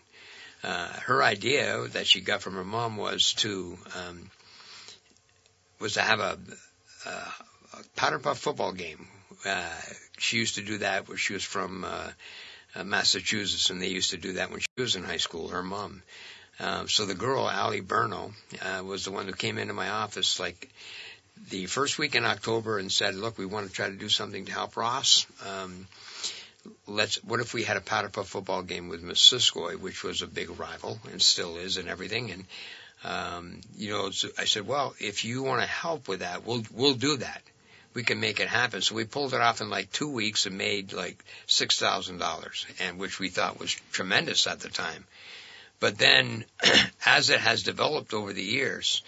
[0.64, 4.30] Uh, her idea that she got from her mom was to um,
[5.80, 6.38] was to have a,
[7.06, 9.08] a, a powder puff football game
[9.46, 9.66] uh,
[10.22, 12.10] she used to do that where she was from uh,
[12.76, 15.50] uh, Massachusetts, and they used to do that when she was in high school.
[15.50, 16.02] Her mom,
[16.60, 20.40] Um, so the girl, Allie Burno, uh, was the one who came into my office
[20.40, 20.70] like
[21.50, 24.46] the first week in October and said, "Look, we want to try to do something
[24.46, 25.26] to help Ross.
[25.48, 25.88] Um,
[26.86, 27.24] let's.
[27.24, 31.00] What if we had a puff football game with Missisquoi, which was a big rival
[31.12, 32.46] and still is, and everything." And
[33.04, 36.64] um, you know, so I said, "Well, if you want to help with that, we'll
[36.74, 37.42] we'll do that.
[37.94, 40.58] We can make it happen." So we pulled it off in like two weeks and
[40.58, 45.06] made like six thousand dollars, and which we thought was tremendous at the time.
[45.80, 46.46] But then,
[47.06, 49.02] as it has developed over the years,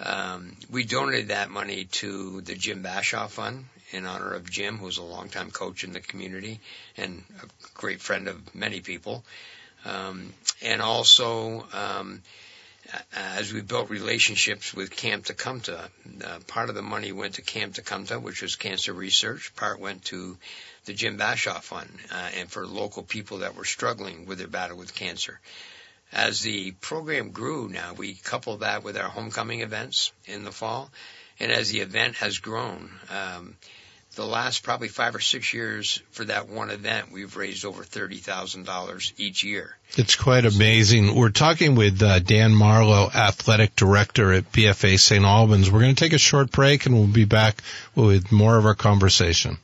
[0.00, 4.98] um, we donated that money to the Jim Bashaw Fund in honor of Jim, who's
[4.98, 6.60] a longtime coach in the community
[6.96, 9.24] and a great friend of many people.
[9.84, 12.22] Um, and also, um,
[13.14, 15.88] as we built relationships with Camp Ta-Kum-Ta,
[16.24, 19.54] uh, part of the money went to Camp Ta-Kum-Ta, which was cancer research.
[19.56, 20.36] Part went to
[20.86, 24.76] the Jim Bashaw Fund, uh, and for local people that were struggling with their battle
[24.76, 25.40] with cancer
[26.12, 30.90] as the program grew now, we couple that with our homecoming events in the fall.
[31.38, 33.56] And as the event has grown, um,
[34.18, 39.12] the last probably five or six years for that one event, we've raised over $30,000
[39.16, 39.76] each year.
[39.96, 41.14] It's quite amazing.
[41.14, 45.24] We're talking with uh, Dan Marlow, Athletic Director at BFA St.
[45.24, 45.70] Albans.
[45.70, 47.62] We're going to take a short break and we'll be back
[47.94, 49.58] with more of our conversation.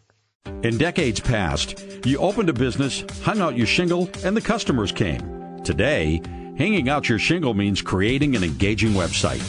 [0.63, 5.65] In decades past, you opened a business, hung out your shingle, and the customers came.
[5.65, 6.23] Today,
[6.57, 9.43] hanging out your shingle means creating an engaging website.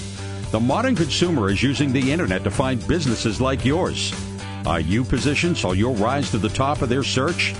[0.49, 4.11] The modern consumer is using the internet to find businesses like yours.
[4.65, 7.53] Are you positioned so you'll rise to the top of their search?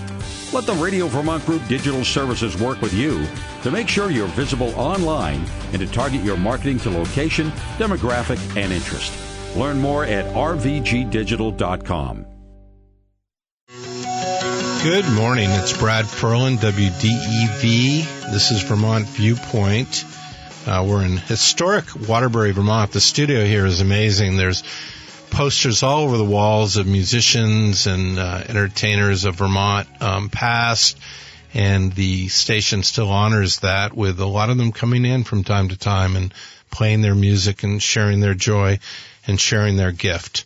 [0.52, 3.28] Let the Radio Vermont Group Digital Services work with you
[3.62, 8.74] to make sure you're visible online and to target your marketing to location, demographic, and
[8.74, 9.14] interest.
[9.56, 12.26] Learn more at rvgdigital.com.
[14.84, 15.50] Good morning.
[15.50, 18.32] It's Brad Ferland, WDEV.
[18.32, 20.06] This is Vermont Viewpoint.
[20.68, 22.92] Uh, we're in historic Waterbury, Vermont.
[22.92, 24.38] The studio here is amazing.
[24.38, 24.64] There's
[25.36, 30.98] posters all over the walls of musicians and uh, entertainers of Vermont um, past,
[31.54, 35.68] and the station still honors that with a lot of them coming in from time
[35.68, 36.34] to time and
[36.72, 38.80] playing their music and sharing their joy
[39.28, 40.46] and sharing their gift.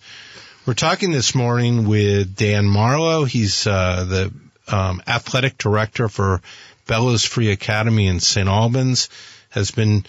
[0.65, 3.25] We're talking this morning with Dan Marlow.
[3.25, 4.33] He's uh, the
[4.75, 6.41] um, athletic director for
[6.87, 8.49] Bellows Free Academy in St.
[8.49, 9.09] Albans.
[9.51, 10.03] Has been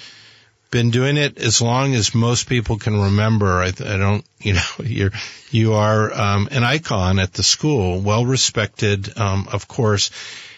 [0.71, 3.61] been doing it as long as most people can remember.
[3.61, 5.12] I, I don't, you know, you're
[5.51, 10.11] you are um, an icon at the school, well respected, um, of course.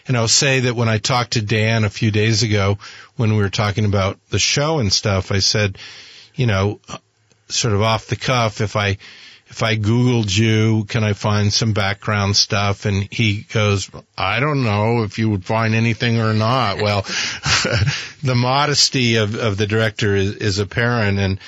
[0.07, 2.79] And I'll say that when I talked to Dan a few days ago,
[3.17, 5.79] when we were talking about the show and stuff, I said,
[6.35, 6.81] you know,
[7.49, 8.99] sort of off the cuff, if I
[9.53, 12.87] if I Googled you, can I find some background stuff?
[12.87, 16.79] And he goes, I don't know if you would find anything or not.
[16.79, 17.03] Well,
[18.23, 21.19] the modesty of, of the director is, is apparent.
[21.19, 21.39] And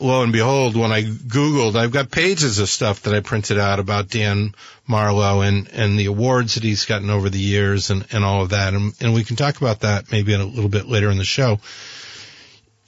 [0.00, 3.78] lo and behold, when I Googled, I've got pages of stuff that I printed out
[3.78, 4.52] about Dan
[4.88, 8.48] Marlow and, and the awards that he's gotten over the years and, and all of
[8.48, 8.74] that.
[8.74, 11.60] And, and we can talk about that maybe a little bit later in the show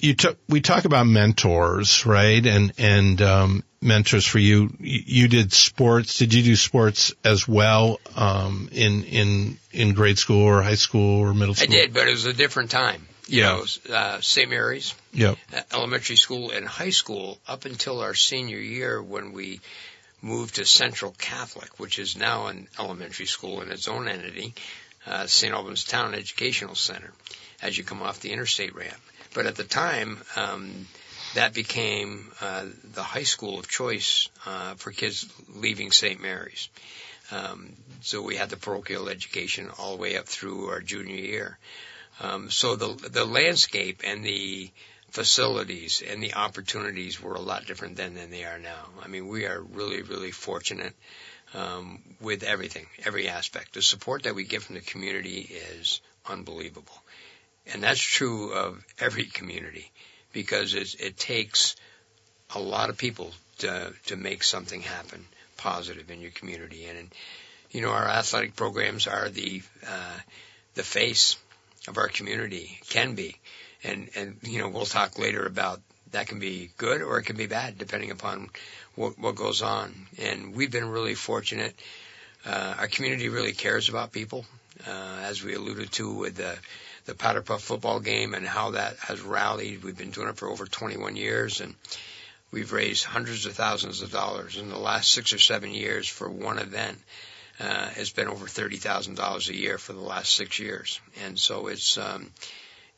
[0.02, 2.44] you took we talk about mentors, right?
[2.46, 4.72] And and um, mentors for you.
[4.78, 6.18] You did sports.
[6.18, 11.20] Did you do sports as well um, in in in grade school or high school
[11.20, 11.72] or middle school?
[11.72, 13.06] I did, but it was a different time.
[13.26, 13.46] You yeah.
[13.46, 14.50] know, uh, St.
[14.50, 15.38] Mary's, yep.
[15.72, 19.60] elementary school and high school up until our senior year when we
[20.20, 24.52] moved to Central Catholic, which is now an elementary school in its own entity,
[25.06, 25.54] uh, St.
[25.54, 27.12] Albans Town Educational Center,
[27.62, 29.00] as you come off the interstate ramp.
[29.32, 30.88] But at the time, um,
[31.34, 36.20] that became uh, the high school of choice uh, for kids leaving St.
[36.20, 36.68] Mary's.
[37.30, 41.58] Um, so we had the parochial education all the way up through our junior year.
[42.20, 44.70] Um, so the the landscape and the
[45.10, 48.88] facilities and the opportunities were a lot different then than they are now.
[49.02, 50.94] I mean, we are really, really fortunate
[51.54, 53.74] um, with everything, every aspect.
[53.74, 57.02] The support that we get from the community is unbelievable.
[57.72, 59.90] And that's true of every community
[60.32, 61.76] because it, takes
[62.54, 65.24] a lot of people to, to make something happen
[65.56, 66.86] positive in your community.
[66.86, 67.14] And, and
[67.70, 70.18] you know, our athletic programs are the, uh,
[70.74, 71.36] the face
[71.88, 73.36] of our community, can be.
[73.84, 75.80] And, and, you know, we'll talk later about
[76.12, 78.48] that can be good or it can be bad depending upon
[78.94, 79.94] what, what goes on.
[80.18, 81.74] And we've been really fortunate.
[82.44, 84.44] Uh, our community really cares about people,
[84.86, 86.56] uh, as we alluded to with the,
[87.06, 89.82] the Powder Puff football game and how that has rallied.
[89.82, 91.74] We've been doing it for over 21 years and
[92.50, 96.28] we've raised hundreds of thousands of dollars in the last six or seven years for
[96.28, 96.98] one event.
[97.58, 101.38] Uh, it's been over thirty thousand dollars a year for the last six years, and
[101.38, 102.30] so it's um,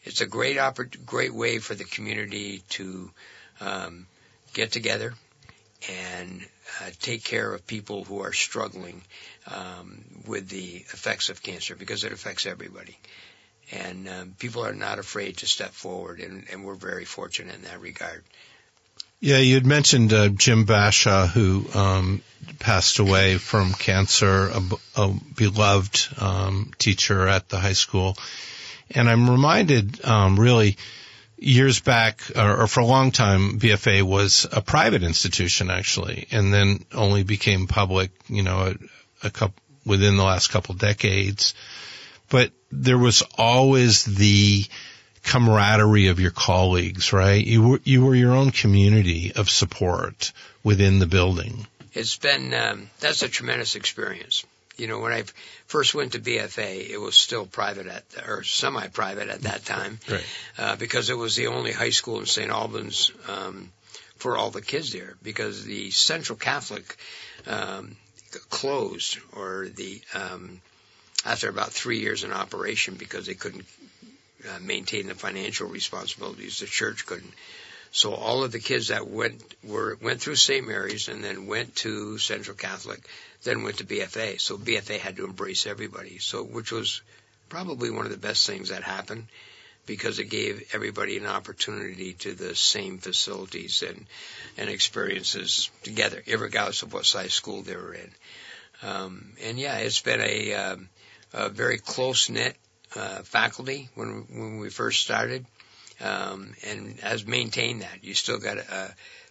[0.05, 3.11] it's a great oppor- great way for the community to
[3.61, 4.07] um,
[4.55, 5.15] get together
[5.91, 6.41] and
[6.81, 9.03] uh, take care of people who are struggling
[9.49, 12.97] um, with the effects of cancer because it affects everybody.
[13.71, 17.63] And um, people are not afraid to step forward, and, and we're very fortunate in
[17.63, 18.23] that regard.
[19.21, 22.23] Yeah, you had mentioned uh, Jim Bashaw, who um,
[22.59, 24.63] passed away from cancer, a,
[24.97, 28.17] a beloved um, teacher at the high school.
[28.91, 30.77] And I'm reminded, um, really,
[31.39, 36.53] years back, or, or, for a long time, BFA was a private institution actually, and
[36.53, 38.75] then only became public, you know,
[39.23, 39.55] a, a couple
[39.85, 41.55] within the last couple decades.
[42.33, 44.65] But there was always the
[45.23, 47.47] camaraderie of your colleagues, right?
[47.47, 50.33] You were you were your own community of support
[50.65, 51.67] within the building.
[51.93, 54.47] It's been um, that's a tremendous experience.
[54.79, 55.25] You know, when I
[55.67, 60.25] first went to BFA, it was still private at or semi-private at that time, right.
[60.57, 62.51] uh, because it was the only high school in St.
[62.51, 63.71] Albans um,
[64.17, 65.17] for all the kids there.
[65.23, 66.97] Because the Central Catholic
[67.47, 67.95] um,
[68.49, 70.63] closed, or the um,
[71.25, 73.65] after about three years in operation because they couldn't
[74.45, 76.59] uh, maintain the financial responsibilities.
[76.59, 77.33] The church couldn't.
[77.93, 80.67] So all of the kids that went were went through St.
[80.67, 83.01] Mary's and then went to Central Catholic,
[83.43, 84.41] then went to BFA.
[84.41, 86.19] So BFA had to embrace everybody.
[86.19, 87.03] So which was
[87.51, 89.27] probably one of the best things that happened
[89.85, 94.07] because it gave everybody an opportunity to the same facilities and
[94.57, 98.11] and experiences together, regardless of what size school they were in.
[98.83, 100.89] Um, and yeah, it's been a, um,
[101.33, 102.57] a very close knit
[102.97, 105.47] uh, faculty when when we first started,
[106.01, 108.03] um, and has maintained that.
[108.03, 108.89] You still got uh,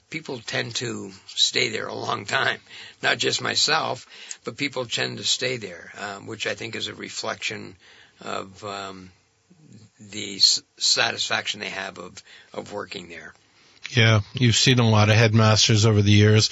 [0.10, 2.60] people tend to stay there a long time.
[3.02, 4.06] Not just myself,
[4.44, 7.76] but people tend to stay there, um, which I think is a reflection
[8.20, 9.12] of um,
[10.00, 12.22] the s- satisfaction they have of
[12.54, 13.34] of working there.
[13.96, 16.50] Yeah, you've seen a lot of headmasters over the years,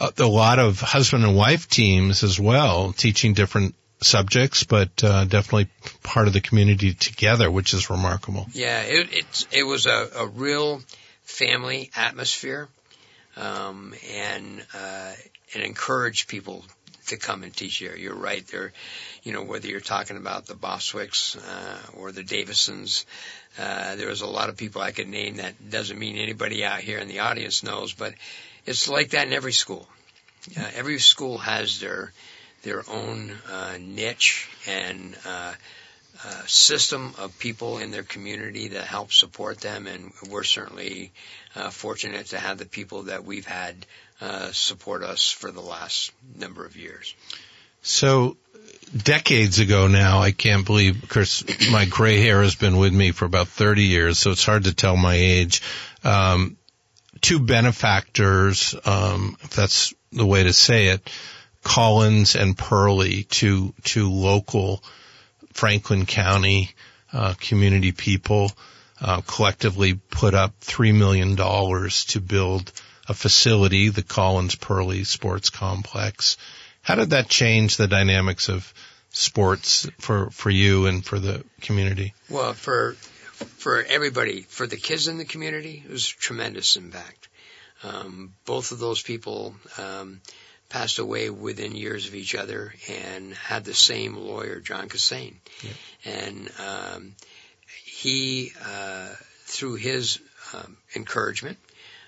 [0.00, 5.24] uh, a lot of husband and wife teams as well, teaching different subjects, but uh,
[5.24, 5.68] definitely
[6.02, 8.46] part of the community together, which is remarkable.
[8.52, 10.82] Yeah, it it's, it was a, a real
[11.24, 12.68] family atmosphere,
[13.36, 15.12] um, and uh,
[15.54, 16.64] it encouraged people
[17.06, 17.96] to come and teach here.
[17.96, 18.46] You're right.
[18.48, 18.72] There,
[19.22, 23.04] you know, whether you're talking about the Boswicks uh, or the Davisons,
[23.58, 26.80] uh, there was a lot of people I could name that doesn't mean anybody out
[26.80, 28.14] here in the audience knows, but
[28.66, 29.88] it's like that in every school.
[30.56, 32.12] Uh, every school has their
[32.68, 35.54] their own uh, niche and uh,
[36.22, 41.10] uh, system of people in their community that help support them, and we're certainly
[41.70, 43.74] fortunate to have the people that we've had
[44.52, 47.14] support us for the last number of years.
[47.82, 48.36] So,
[48.94, 53.12] decades ago now, I can't believe, of course, my gray hair has been with me
[53.12, 55.62] for about 30 years, so it's hard to tell my age.
[56.04, 56.58] Um,
[57.22, 61.10] two benefactors, um, if that's the way to say it,
[61.62, 64.82] Collins and Perley, two, two local
[65.52, 66.70] Franklin County
[67.12, 68.52] uh, community people,
[69.00, 72.72] uh, collectively put up $3 million to build
[73.08, 76.36] a facility, the Collins Perley Sports Complex.
[76.82, 78.72] How did that change the dynamics of
[79.10, 82.14] sports for, for you and for the community?
[82.28, 82.96] Well, for
[83.38, 87.28] for everybody, for the kids in the community, it was a tremendous impact.
[87.84, 90.20] Um, both of those people um,
[90.68, 95.36] passed away within years of each other and had the same lawyer, John Cassane.
[95.62, 95.70] Yeah.
[96.12, 97.14] And um,
[97.84, 99.08] he, uh,
[99.44, 100.20] through his
[100.54, 101.58] um, encouragement,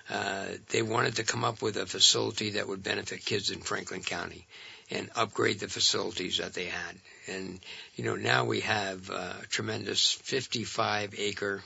[0.09, 4.03] uh, they wanted to come up with a facility that would benefit kids in Franklin
[4.03, 4.45] County
[4.89, 6.95] and upgrade the facilities that they had.
[7.27, 7.59] And,
[7.95, 11.63] you know, now we have a tremendous 55 acre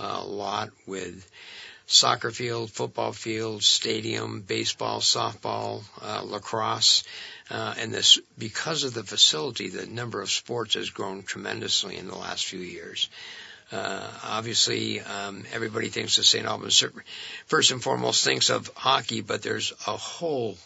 [0.00, 1.30] uh, lot with
[1.86, 7.04] soccer field, football field, stadium, baseball, softball, uh, lacrosse.
[7.48, 12.08] Uh, and this, because of the facility, the number of sports has grown tremendously in
[12.08, 13.08] the last few years.
[13.70, 16.46] Uh, obviously, um, everybody thinks of St.
[16.46, 16.84] Albans
[17.46, 20.56] first and foremost thinks of hockey, but there's a whole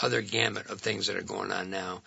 [0.00, 2.02] other gamut of things that are going on now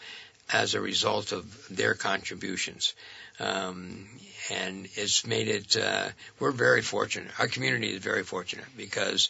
[0.51, 2.93] as a result of their contributions.
[3.39, 4.07] Um,
[4.49, 7.31] and it's made it, uh, we're very fortunate.
[7.39, 9.29] Our community is very fortunate because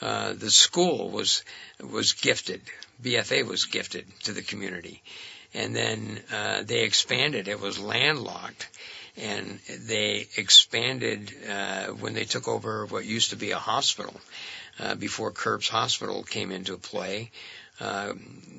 [0.00, 1.42] uh, the school was
[1.80, 2.60] was gifted.
[3.02, 5.02] BFA was gifted to the community,
[5.52, 7.48] and then uh, they expanded.
[7.48, 8.68] It was landlocked,
[9.16, 14.14] and they expanded uh, when they took over what used to be a hospital.
[14.78, 17.30] Uh, before Kerbs Hospital came into play,
[17.80, 18.12] uh,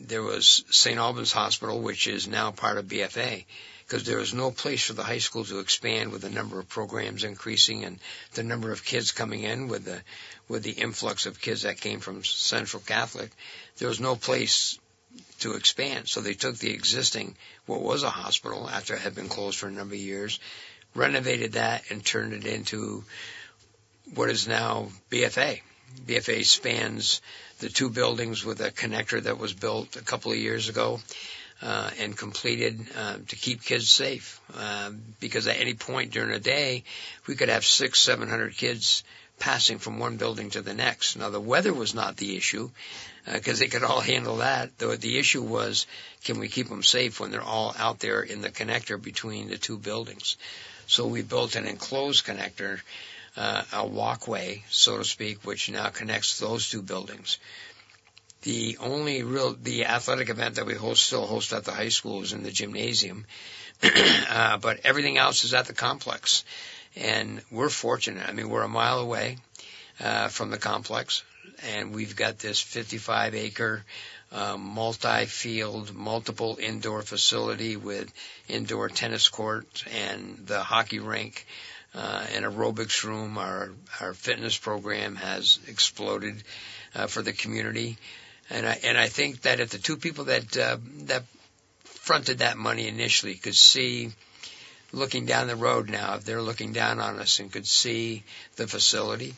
[0.08, 0.98] there was St.
[0.98, 3.46] Albans Hospital, which is now part of BFA,
[3.86, 6.68] because there was no place for the high school to expand with the number of
[6.70, 8.00] programs increasing and
[8.34, 10.02] the number of kids coming in with the
[10.48, 13.32] with the influx of kids that came from Central Catholic.
[13.78, 14.78] There was no place
[15.40, 16.08] to expand.
[16.08, 17.36] So they took the existing,
[17.66, 20.40] what was a hospital after it had been closed for a number of years,
[20.94, 23.04] renovated that and turned it into
[24.14, 25.62] what is now BFA.
[26.08, 27.22] BFA spans
[27.60, 31.00] the two buildings with a connector that was built a couple of years ago.
[31.62, 34.42] Uh, and completed uh, to keep kids safe.
[34.58, 34.92] Uh,
[35.22, 36.84] because at any point during the day,
[37.28, 39.04] we could have six, seven hundred kids
[39.40, 41.16] passing from one building to the next.
[41.16, 42.70] Now the weather was not the issue
[43.32, 44.78] because uh, they could all handle that.
[44.78, 45.88] The, the issue was,
[46.24, 49.58] can we keep them safe when they're all out there in the connector between the
[49.58, 50.38] two buildings?
[50.88, 52.80] So we built an enclosed connector,
[53.38, 57.38] uh, a walkway, so to speak, which now connects those two buildings.
[58.44, 62.22] The only real, the athletic event that we host, still host at the high school
[62.22, 63.26] is in the gymnasium,
[64.30, 66.44] uh, but everything else is at the complex.
[66.96, 68.28] And we're fortunate.
[68.28, 69.38] I mean, we're a mile away
[70.00, 71.24] uh, from the complex,
[71.64, 73.84] and we've got this 55 acre
[74.32, 78.12] uh, multi-field, multiple indoor facility with
[78.48, 81.46] indoor tennis court and the hockey rink,
[81.96, 83.38] uh, an aerobics room.
[83.38, 83.72] Our
[84.02, 86.44] our fitness program has exploded
[86.94, 87.98] uh, for the community,
[88.50, 91.24] and I and I think that if the two people that uh, that
[91.84, 94.12] fronted that money initially could see
[94.92, 98.24] looking down the road now, if they're looking down on us and could see
[98.56, 99.34] the facility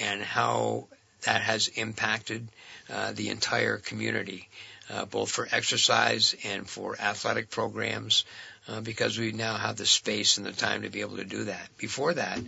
[0.00, 0.86] and how
[1.22, 2.46] that has impacted
[2.90, 4.48] uh, the entire community,
[4.90, 8.24] uh, both for exercise and for athletic programs,
[8.68, 11.44] uh, because we now have the space and the time to be able to do
[11.44, 11.68] that.
[11.78, 12.40] Before that,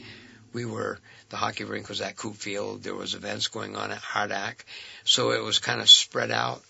[0.53, 0.99] we were
[1.31, 2.83] the hockey rink was at Coop Field.
[2.83, 4.65] There was events going on at Hard'ack,
[5.05, 6.63] so it was kind of spread out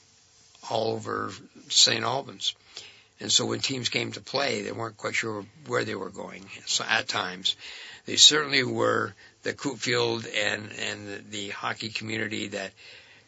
[0.68, 1.30] all over
[1.68, 2.04] St.
[2.04, 2.54] Albans.
[3.20, 6.46] And so when teams came to play, they weren't quite sure where they were going.
[6.66, 7.56] So at times,
[8.06, 12.72] they certainly were the Coop Field and and the, the hockey community that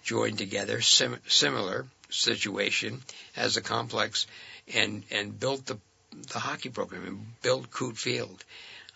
[0.02, 3.02] joined together, sim, similar situation
[3.36, 4.26] as a complex,
[4.74, 5.78] and and built the
[6.32, 8.44] the hockey program and built Coop Field.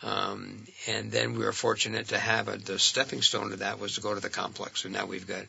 [0.03, 3.95] Um, and then we were fortunate to have a, the stepping stone to that was
[3.95, 5.45] to go to the complex, and now we've got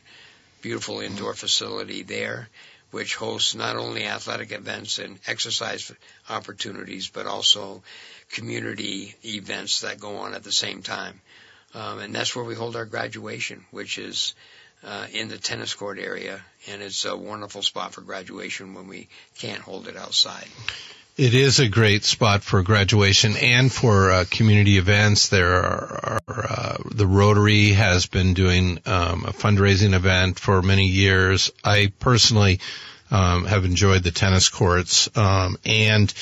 [0.62, 2.48] beautiful indoor facility there
[2.90, 5.92] which hosts not only athletic events and exercise
[6.28, 7.82] opportunities, but also
[8.30, 11.20] community events that go on at the same time.
[11.74, 14.34] Um, and that's where we hold our graduation, which is
[14.84, 19.08] uh, in the tennis court area, and it's a wonderful spot for graduation when we
[19.38, 20.48] can't hold it outside.
[21.16, 25.30] It is a great spot for graduation and for uh, community events.
[25.30, 31.50] There are, uh, the Rotary has been doing um, a fundraising event for many years.
[31.64, 32.60] I personally
[33.10, 36.12] um, have enjoyed the tennis courts, um, and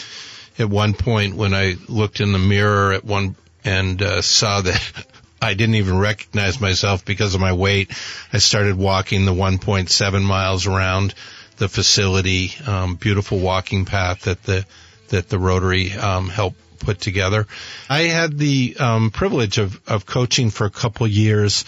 [0.60, 3.34] at one point when I looked in the mirror at one
[3.64, 5.06] and uh, saw that
[5.42, 7.90] I didn't even recognize myself because of my weight,
[8.32, 11.14] I started walking the 1.7 miles around
[11.56, 12.52] the facility.
[12.64, 14.64] Um, beautiful walking path that the
[15.08, 17.46] that the Rotary um, helped put together.
[17.88, 21.64] I had the um, privilege of of coaching for a couple years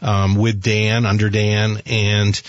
[0.00, 2.40] um, with Dan under Dan, and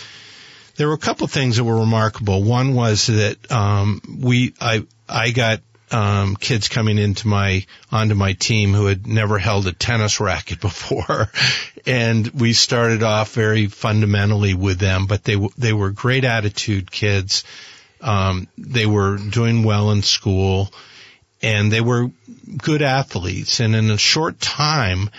[0.76, 2.44] there were a couple things that were remarkable.
[2.44, 5.62] One was that um, we I I got
[5.92, 10.60] um, kids coming into my onto my team who had never held a tennis racket
[10.62, 11.32] before,
[11.86, 15.06] and we started off very fundamentally with them.
[15.06, 17.44] But they they were great attitude kids.
[18.06, 20.72] Um, they were doing well in school,
[21.42, 22.12] and they were
[22.58, 23.60] good athletes.
[23.60, 25.10] And in a short time,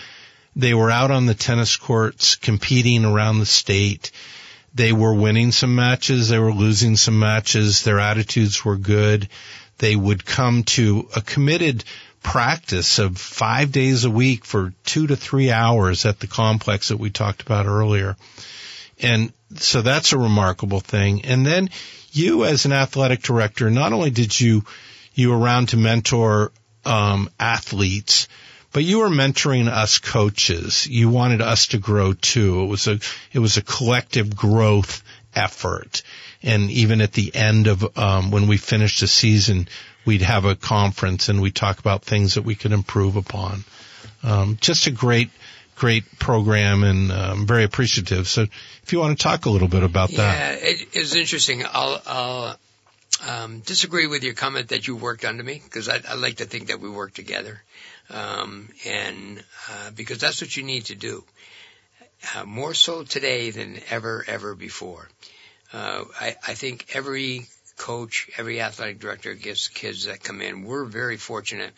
[0.55, 4.11] they were out on the tennis courts competing around the state.
[4.73, 6.29] They were winning some matches.
[6.29, 7.83] They were losing some matches.
[7.83, 9.27] Their attitudes were good
[9.77, 11.83] they would come to a committed
[12.23, 16.97] practice of five days a week for two to three hours at the complex that
[16.97, 18.17] we talked about earlier.
[18.99, 21.25] And so that's a remarkable thing.
[21.25, 21.69] And then
[22.11, 24.63] you as an athletic director, not only did you,
[25.13, 26.51] you around to mentor,
[26.85, 28.27] um, athletes,
[28.71, 30.87] but you were mentoring us coaches.
[30.87, 32.61] You wanted us to grow too.
[32.63, 32.99] It was a,
[33.33, 35.03] it was a collective growth
[35.35, 36.03] effort
[36.43, 39.67] and even at the end of um, when we finished the season,
[40.05, 43.63] we'd have a conference and we'd talk about things that we could improve upon.
[44.23, 45.29] Um, just a great,
[45.77, 48.27] great program, and I'm um, very appreciative.
[48.27, 48.41] So,
[48.83, 51.63] if you want to talk a little bit about yeah, that, it is interesting.
[51.65, 52.59] I'll, I'll
[53.27, 56.45] um, disagree with your comment that you worked under me because I, I like to
[56.45, 57.61] think that we work together,
[58.09, 61.23] um, and uh, because that's what you need to do.
[62.35, 65.07] Uh, more so today than ever, ever before.
[65.71, 67.45] Uh, I, I think every
[67.77, 70.63] coach, every athletic director gets kids that come in.
[70.63, 71.73] We're very fortunate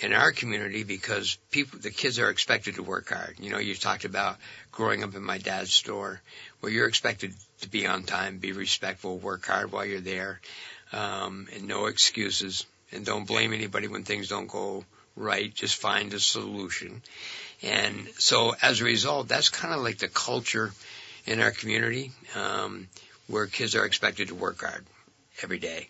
[0.00, 3.36] in our community because people, the kids are expected to work hard.
[3.40, 4.36] You know, you talked about
[4.70, 6.20] growing up in my dad's store
[6.60, 10.40] where you're expected to be on time, be respectful, work hard while you're there,
[10.92, 12.64] um, and no excuses.
[12.92, 14.84] And don't blame anybody when things don't go
[15.16, 15.52] right.
[15.52, 17.02] Just find a solution.
[17.62, 20.72] And so as a result, that's kind of like the culture
[21.26, 22.88] in our community, um,
[23.26, 24.86] where kids are expected to work hard
[25.42, 25.88] every day.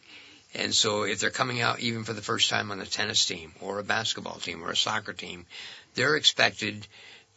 [0.54, 3.52] And so if they're coming out even for the first time on a tennis team
[3.60, 5.46] or a basketball team or a soccer team,
[5.94, 6.86] they're expected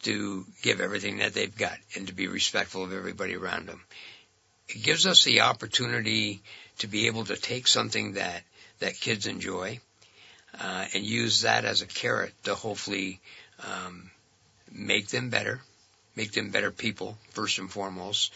[0.02, 3.80] to give everything that they've got and to be respectful of everybody around them.
[4.68, 6.42] It gives us the opportunity
[6.78, 8.42] to be able to take something that,
[8.80, 9.80] that kids enjoy
[10.60, 13.20] uh, and use that as a carrot to hopefully
[13.60, 14.10] um,
[14.70, 15.60] make them better,
[16.16, 18.32] make them better people first and foremost,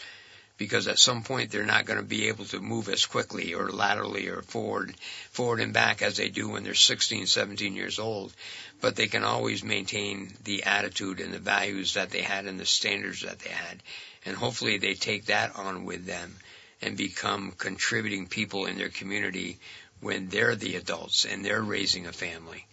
[0.57, 3.69] because at some point they're not going to be able to move as quickly or
[3.69, 4.95] laterally or forward,
[5.31, 8.33] forward and back as they do when they're 16, 17 years old.
[8.81, 12.65] But they can always maintain the attitude and the values that they had and the
[12.65, 13.81] standards that they had.
[14.25, 16.35] And hopefully they take that on with them
[16.81, 19.57] and become contributing people in their community
[20.01, 22.65] when they're the adults and they're raising a family.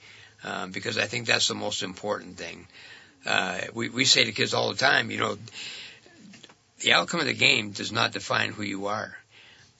[0.42, 2.66] Um, because I think that's the most important thing.
[3.24, 5.38] Uh, we, we say to kids all the time, you know,
[6.84, 9.16] the outcome of the game does not define who you are.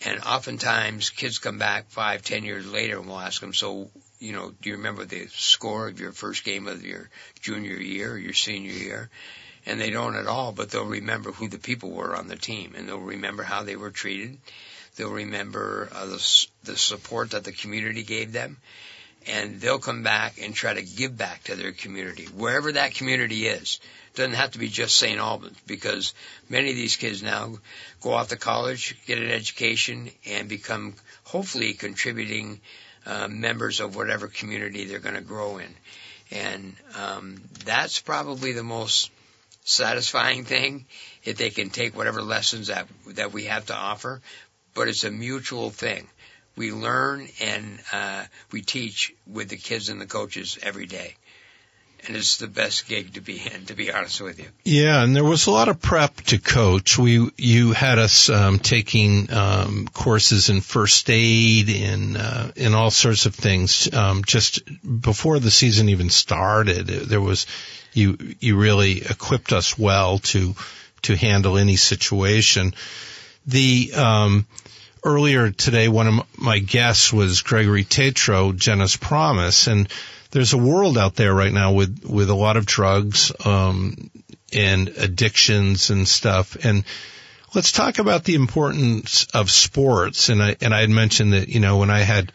[0.07, 4.33] And oftentimes kids come back five, ten years later and we'll ask them, so, you
[4.33, 7.11] know, do you remember the score of your first game of your
[7.41, 9.11] junior year or your senior year?
[9.67, 12.75] And they don't at all, but they'll remember who the people were on the team
[12.75, 14.39] and they'll remember how they were treated.
[14.97, 18.57] They'll remember uh, the, the support that the community gave them
[19.27, 23.47] and they'll come back and try to give back to their community, wherever that community
[23.47, 23.79] is.
[24.15, 25.19] Doesn't have to be just St.
[25.19, 26.15] Albans because
[26.49, 27.55] many of these kids now
[28.01, 32.61] go off to college, get an education, and become hopefully contributing
[33.07, 35.75] uh, members of whatever community they're going to grow in.
[36.31, 39.11] And um, that's probably the most
[39.65, 40.87] satisfying thing
[41.25, 44.21] if they can take whatever lessons that that we have to offer.
[44.75, 46.07] But it's a mutual thing
[46.57, 51.17] we learn and uh, we teach with the kids and the coaches every day.
[52.07, 54.47] And it's the best gig to be in, to be honest with you.
[54.65, 56.99] Yeah, and there was a lot of prep to coach.
[56.99, 62.91] We you had us um, taking um, courses in first aid and uh, in all
[62.91, 64.61] sorts of things um, just
[65.01, 66.89] before the season even started.
[66.89, 67.47] There was
[67.95, 70.55] you you really equipped us well to
[71.03, 72.75] to handle any situation.
[73.47, 74.47] The um,
[75.05, 79.89] earlier today, one of my guests was Gregory Tatro, Jenna's Promise, and
[80.35, 84.11] there's a world out there right now with with a lot of drugs um,
[84.53, 86.57] and addictions and stuff.
[86.65, 86.85] And
[87.55, 90.29] let's talk about the importance of sports.
[90.31, 92.33] And I and I had mentioned that you know when I had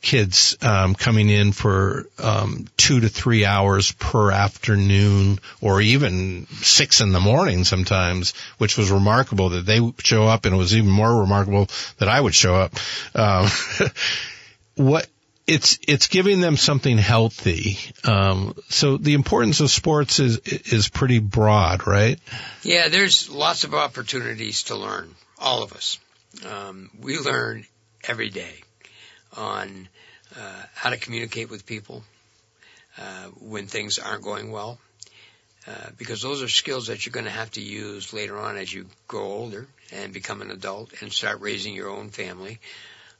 [0.00, 7.02] kids um, coming in for um, two to three hours per afternoon, or even six
[7.02, 10.90] in the morning sometimes, which was remarkable that they show up, and it was even
[10.90, 11.68] more remarkable
[11.98, 12.72] that I would show up.
[13.14, 13.48] Um,
[14.76, 15.06] what
[15.46, 17.78] it's it's giving them something healthy.
[18.04, 22.18] Um, so the importance of sports is is pretty broad, right?
[22.62, 25.14] Yeah, there's lots of opportunities to learn.
[25.38, 25.98] All of us,
[26.48, 27.66] um, we learn
[28.08, 28.54] every day
[29.36, 29.88] on
[30.38, 32.04] uh, how to communicate with people
[32.98, 34.78] uh, when things aren't going well.
[35.66, 38.70] Uh, because those are skills that you're going to have to use later on as
[38.70, 42.60] you grow older and become an adult and start raising your own family.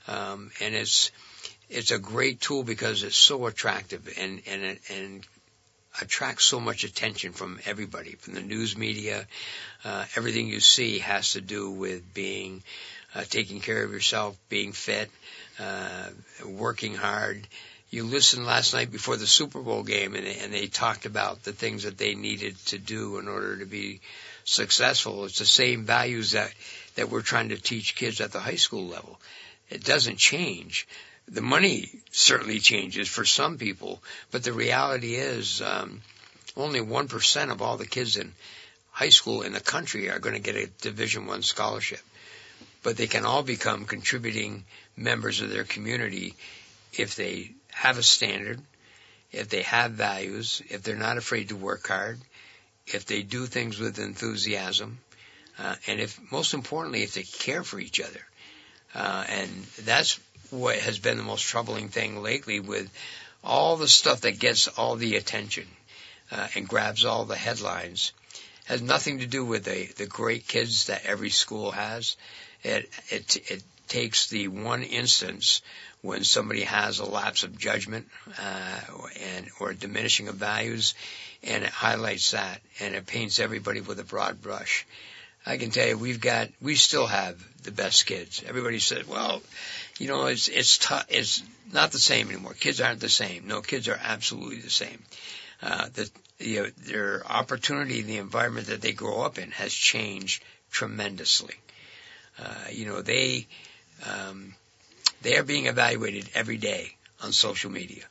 [0.07, 1.11] Um, and it's
[1.71, 5.27] it's a great tool because it's so attractive and and and
[6.01, 9.27] attracts so much attention from everybody, from the news media.
[9.85, 12.63] Uh, everything you see has to do with being
[13.15, 15.11] uh, taking care of yourself, being fit,
[15.61, 16.09] uh,
[16.47, 17.47] working hard.
[17.91, 21.45] You listened last night before the Super Bowl game, and they, and they talked about
[21.45, 24.01] the things that they needed to do in order to be
[24.45, 25.25] successful.
[25.27, 26.53] It's the same values that
[26.97, 29.21] that we're trying to teach kids at the high school level.
[29.71, 30.87] It doesn't change.
[31.29, 36.03] The money certainly changes for some people, but the reality is um,
[36.57, 38.33] only one percent of all the kids in
[38.91, 42.01] high school in the country are going to get a Division One scholarship
[42.85, 44.65] but they can all become contributing
[44.97, 46.37] members of their community
[46.93, 48.61] if they have a standard,
[49.33, 52.21] if they have values, if they're not afraid to work hard,
[52.87, 54.99] if they do things with enthusiasm,
[55.59, 58.21] uh, and if most importantly, if they care for each other.
[58.95, 59.51] Uh, and
[59.83, 62.91] that's what has been the most troubling thing lately with
[63.43, 65.67] all the stuff that gets all the attention
[66.31, 68.13] uh, and grabs all the headlines
[68.65, 72.17] has nothing to do with the, the great kids that every school has.
[72.63, 75.61] It, it, it takes the one instance
[76.01, 78.09] when somebody has a lapse of judgment
[78.41, 78.81] uh,
[79.37, 80.95] and or diminishing of values,
[81.43, 84.87] and it highlights that and it paints everybody with a broad brush.
[85.47, 88.43] I can tell you, we've got, we still have the best kids.
[88.47, 89.43] Everybody says, well,
[89.99, 91.07] you know, it's it's tough.
[91.09, 91.43] It's
[91.73, 92.55] not the same anymore.
[92.55, 93.47] Kids aren't the same.
[93.47, 95.03] No, kids are absolutely the same.
[95.63, 100.43] Uh, the you know, their opportunity, the environment that they grow up in, has changed
[100.71, 101.55] tremendously.
[102.39, 103.47] Uh, you know, they
[104.09, 104.55] um,
[105.23, 108.05] they are being evaluated every day on social media.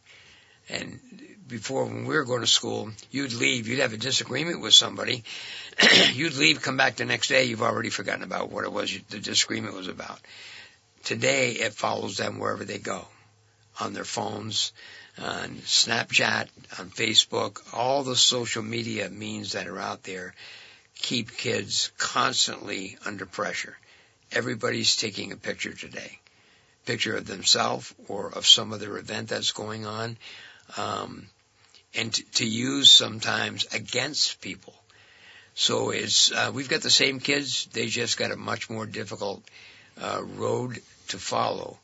[0.69, 0.99] And
[1.47, 5.23] before, when we were going to school, you'd leave, you'd have a disagreement with somebody,
[6.13, 9.19] you'd leave, come back the next day, you've already forgotten about what it was the
[9.19, 10.19] disagreement was about.
[11.03, 13.05] Today, it follows them wherever they go,
[13.79, 14.71] on their phones,
[15.17, 16.47] on Snapchat,
[16.79, 20.33] on Facebook, all the social media means that are out there
[20.95, 23.77] keep kids constantly under pressure.
[24.31, 26.19] Everybody's taking a picture today.
[26.85, 30.17] Picture of themselves or of some other event that's going on.
[30.77, 31.27] Um,
[31.95, 34.73] and to, to use sometimes against people.
[35.55, 39.43] So it's, uh, we've got the same kids, they just got a much more difficult
[40.01, 40.81] uh, road
[41.13, 41.79] to follow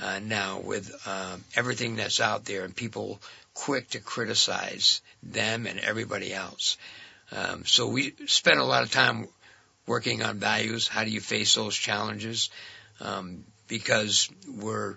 [0.00, 3.20] uh, now with uh, everything that's out there and people
[3.52, 6.76] quick to criticize them and everybody else.
[7.32, 9.28] Um, so we spend a lot of time
[9.86, 10.88] working on values.
[10.88, 12.50] How do you face those challenges?
[13.00, 14.28] Um, because
[14.60, 14.96] we're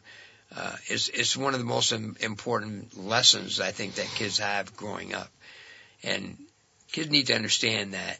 [0.56, 5.14] uh, it's, it's one of the most important lessons I think that kids have growing
[5.14, 5.30] up,
[6.04, 6.38] and
[6.92, 8.18] kids need to understand that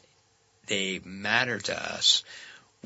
[0.66, 2.22] they matter to us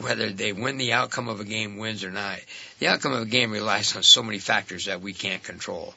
[0.03, 2.39] whether they win the outcome of a game wins or not.
[2.79, 5.95] The outcome of a game relies on so many factors that we can't control.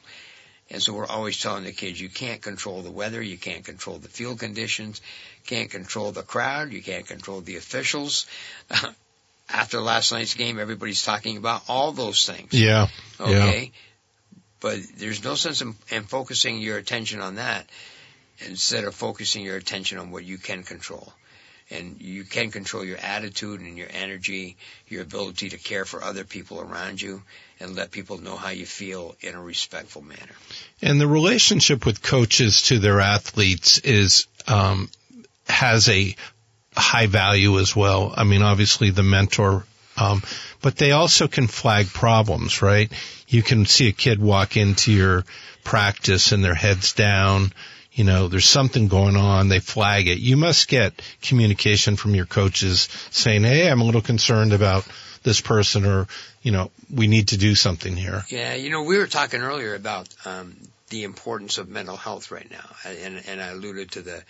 [0.70, 3.98] And so we're always telling the kids, you can't control the weather, you can't control
[3.98, 5.00] the field conditions,
[5.46, 8.26] can't control the crowd, you can't control the officials.
[9.48, 12.52] After last night's game, everybody's talking about all those things.
[12.52, 12.88] Yeah.
[13.20, 13.62] Okay.
[13.62, 14.38] Yeah.
[14.58, 17.68] But there's no sense in, in focusing your attention on that
[18.40, 21.12] instead of focusing your attention on what you can control
[21.70, 24.56] and you can control your attitude and your energy,
[24.88, 27.22] your ability to care for other people around you,
[27.58, 30.34] and let people know how you feel in a respectful manner.
[30.80, 34.90] And the relationship with coaches to their athletes is um,
[35.48, 36.14] has a
[36.76, 38.12] high value as well.
[38.16, 39.64] I mean, obviously the mentor,
[39.96, 40.22] um,
[40.60, 42.90] but they also can flag problems, right?
[43.28, 45.24] You can see a kid walk into your
[45.64, 47.52] practice and their heads down
[47.96, 50.18] you know, there's something going on, they flag it.
[50.18, 54.86] You must get communication from your coaches saying, hey, I'm a little concerned about
[55.22, 56.06] this person or,
[56.42, 58.22] you know, we need to do something here.
[58.28, 60.58] Yeah, you know, we were talking earlier about um,
[60.90, 64.22] the importance of mental health right now, and, and I alluded to the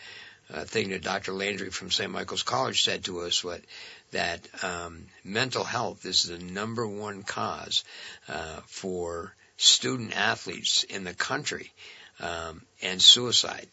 [0.55, 1.33] uh, thing that Dr.
[1.33, 2.11] Landry from St.
[2.11, 3.61] Michael's College said to us, what
[4.13, 7.83] that um, mental health is the number one cause
[8.29, 11.73] uh, for student athletes in the country
[12.21, 13.69] um, and suicide.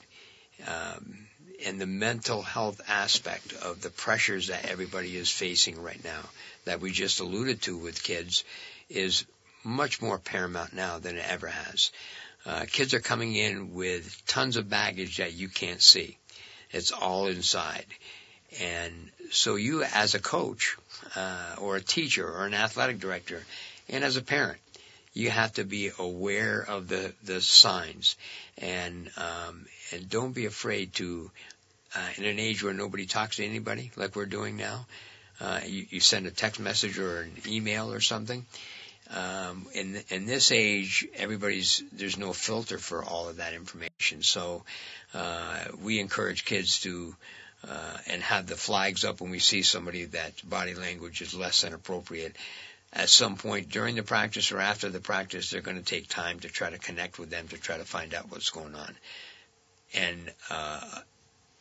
[0.68, 1.28] Um,
[1.66, 6.22] and the mental health aspect of the pressures that everybody is facing right now
[6.66, 8.44] that we just alluded to with kids
[8.90, 9.26] is
[9.64, 11.92] much more paramount now than it ever has.
[12.46, 16.18] Uh, kids are coming in with tons of baggage that you can't see.
[16.72, 17.86] It's all inside.
[18.62, 20.78] And so you as a coach,
[21.16, 23.44] uh, or a teacher or an athletic director,
[23.90, 24.60] and as a parent,
[25.14, 28.16] you have to be aware of the, the signs
[28.58, 31.30] and, um, and don't be afraid to,
[31.96, 34.86] uh, in an age where nobody talks to anybody like we're doing now,
[35.40, 38.46] uh, you, you send a text message or an email or something.
[39.14, 44.24] Um, in in this age, everybody's there's no filter for all of that information.
[44.24, 44.64] So
[45.14, 47.16] uh, we encourage kids to
[47.68, 51.62] uh, and have the flags up when we see somebody that body language is less
[51.62, 52.36] than appropriate
[52.94, 56.40] at some point during the practice or after the practice, they're going to take time
[56.42, 58.96] to try to connect with them to try to find out what's going on.
[59.96, 61.00] And uh,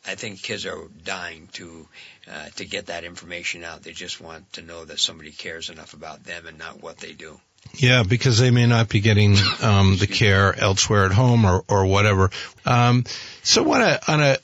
[0.05, 1.87] I think kids are dying to
[2.31, 3.83] uh, to get that information out.
[3.83, 7.13] They just want to know that somebody cares enough about them and not what they
[7.13, 7.39] do.
[7.75, 11.85] Yeah, because they may not be getting um, the care elsewhere at home or or
[11.85, 12.29] whatever.
[12.65, 13.05] Um,
[13.43, 14.37] so, what a, on a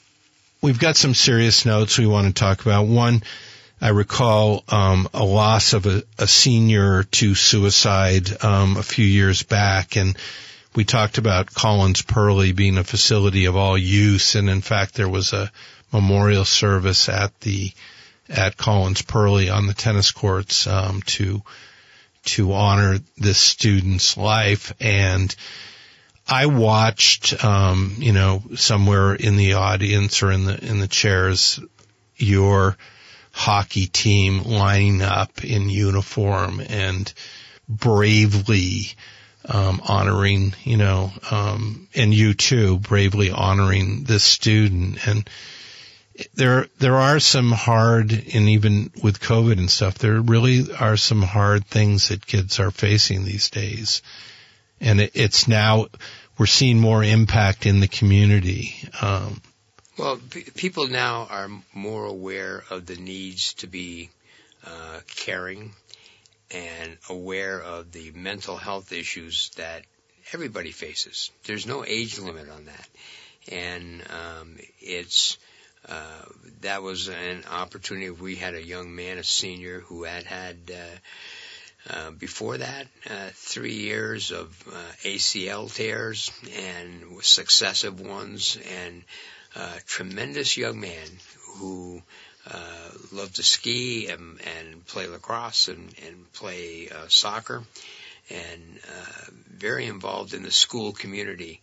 [0.62, 2.88] we've got some serious notes we want to talk about.
[2.88, 3.22] One
[3.82, 9.44] I recall um, a loss of a, a, senior to suicide um, a few years
[9.44, 10.18] back, and
[10.76, 15.08] we talked about Collins Perley being a facility of all use, and in fact, there
[15.08, 15.52] was a
[15.94, 17.72] memorial service at the
[18.30, 21.42] at Collins Perley on the tennis courts um, to
[22.26, 24.74] to honor this student's life.
[24.80, 25.34] And
[26.28, 31.60] I watched, um, you know, somewhere in the audience or in the, in the chairs,
[32.18, 32.78] your
[33.40, 37.14] hockey team lining up in uniform and
[37.70, 38.82] bravely,
[39.46, 45.08] um, honoring, you know, um, and you too, bravely honoring this student.
[45.08, 45.30] And
[46.34, 51.22] there, there are some hard, and even with COVID and stuff, there really are some
[51.22, 54.02] hard things that kids are facing these days.
[54.82, 55.88] And it, it's now,
[56.38, 58.76] we're seeing more impact in the community.
[59.02, 59.42] Um,
[60.00, 64.10] well, p- people now are more aware of the needs to be
[64.66, 65.74] uh, caring
[66.52, 69.84] and aware of the mental health issues that
[70.32, 71.32] everybody faces.
[71.44, 72.88] There's no age limit on that,
[73.52, 75.38] and um, it's
[75.88, 76.24] uh,
[76.62, 78.10] that was an opportunity.
[78.10, 80.58] We had a young man, a senior, who had had.
[80.70, 80.98] Uh,
[81.90, 89.02] uh, before that, uh, three years of uh, ACL tears and successive ones, and
[89.86, 91.08] tremendous young man
[91.58, 92.02] who
[92.50, 97.64] uh, loved to ski and, and play lacrosse and, and play uh, soccer,
[98.30, 101.62] and uh, very involved in the school community.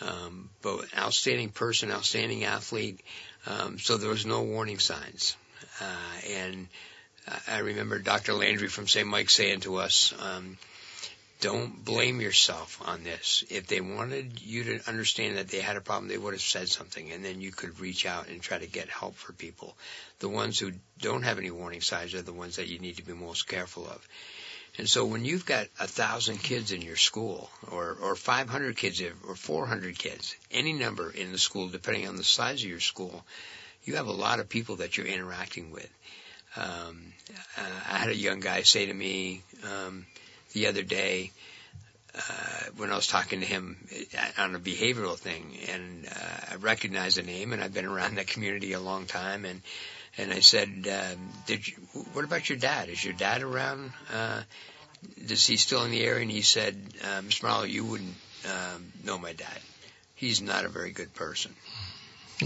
[0.00, 3.00] Um, but outstanding person, outstanding athlete.
[3.46, 5.36] Um, so there was no warning signs,
[5.80, 6.68] uh, and
[7.48, 8.34] I remember Dr.
[8.34, 9.06] Landry from St.
[9.06, 10.58] Mike saying to us, um,
[11.40, 13.44] don't blame yourself on this.
[13.50, 16.68] If they wanted you to understand that they had a problem, they would have said
[16.68, 19.76] something, and then you could reach out and try to get help for people.
[20.20, 23.04] The ones who don't have any warning signs are the ones that you need to
[23.04, 24.06] be most careful of.
[24.78, 29.02] And so when you've got a thousand kids in your school, or or 500 kids,
[29.02, 33.24] or 400 kids, any number in the school, depending on the size of your school,
[33.84, 35.90] you have a lot of people that you're interacting with.
[36.56, 37.12] Um,
[37.56, 39.42] uh, I had a young guy say to me.
[39.64, 40.06] Um,
[40.56, 41.30] the other day
[42.14, 42.20] uh,
[42.78, 43.76] when I was talking to him
[44.16, 48.14] uh, on a behavioral thing, and uh, I recognized the name, and I've been around
[48.14, 49.60] that community a long time, and
[50.16, 51.74] and I said, um, "Did you?
[52.14, 52.88] What about your dad?
[52.88, 53.92] Is your dad around?
[54.10, 54.40] Uh,
[55.18, 56.74] is he still in the area?" And he said,
[57.04, 57.42] uh, "Mr.
[57.42, 58.14] Marlow, you wouldn't
[58.46, 59.58] um, know my dad.
[60.14, 61.54] He's not a very good person.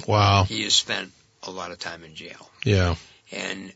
[0.08, 0.42] Wow.
[0.48, 1.12] He has spent
[1.44, 2.50] a lot of time in jail.
[2.64, 2.96] Yeah.
[3.30, 3.72] And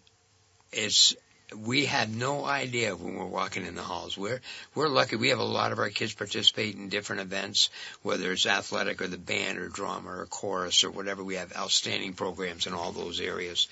[0.73, 1.15] it's
[1.57, 4.17] we had no idea when we're walking in the halls.
[4.17, 4.41] We're
[4.75, 5.17] we're lucky.
[5.17, 7.71] We have a lot of our kids participate in different events,
[8.03, 11.23] whether it's athletic or the band or drama or chorus or whatever.
[11.23, 13.69] We have outstanding programs in all those areas,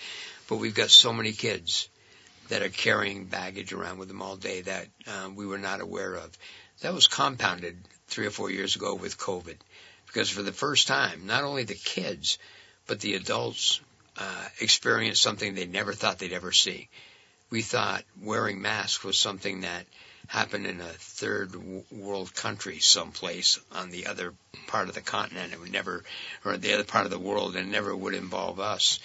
[0.49, 1.89] but we've got so many kids
[2.49, 6.15] that are carrying baggage around with them all day that um, we were not aware
[6.15, 6.31] of.
[6.83, 7.79] That was compounded
[8.09, 9.57] three or four years ago with COVID,
[10.07, 12.39] because for the first time, not only the kids,
[12.87, 13.81] but the adults
[14.19, 16.91] uh, experienced something they never thought they'd ever see
[17.53, 19.85] we thought wearing masks was something that
[20.27, 21.55] happened in a third
[21.93, 24.33] world country someplace on the other
[24.67, 25.53] part of the continent.
[25.53, 26.03] and we never,
[26.47, 29.01] or the other part of the world, and never would involve us.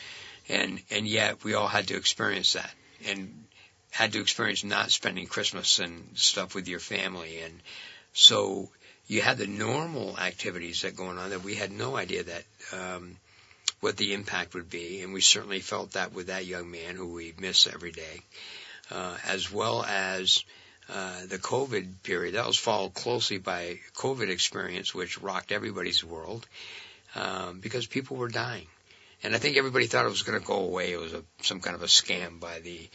[0.48, 2.72] And and yet we all had to experience that,
[3.06, 3.44] and
[3.92, 7.60] had to experience not spending Christmas and stuff with your family, and
[8.14, 8.70] so
[9.08, 13.18] you had the normal activities that going on that we had no idea that um,
[13.80, 17.14] what the impact would be, and we certainly felt that with that young man who
[17.14, 18.22] we miss every day,
[18.92, 20.44] uh, as well as
[20.94, 22.36] uh, the COVID period.
[22.36, 26.48] That was followed closely by COVID experience, which rocked everybody's world
[27.16, 28.68] um, because people were dying.
[29.24, 30.94] And I think everybody thought it was going to go away.
[30.94, 32.88] It was a, some kind of a scam by the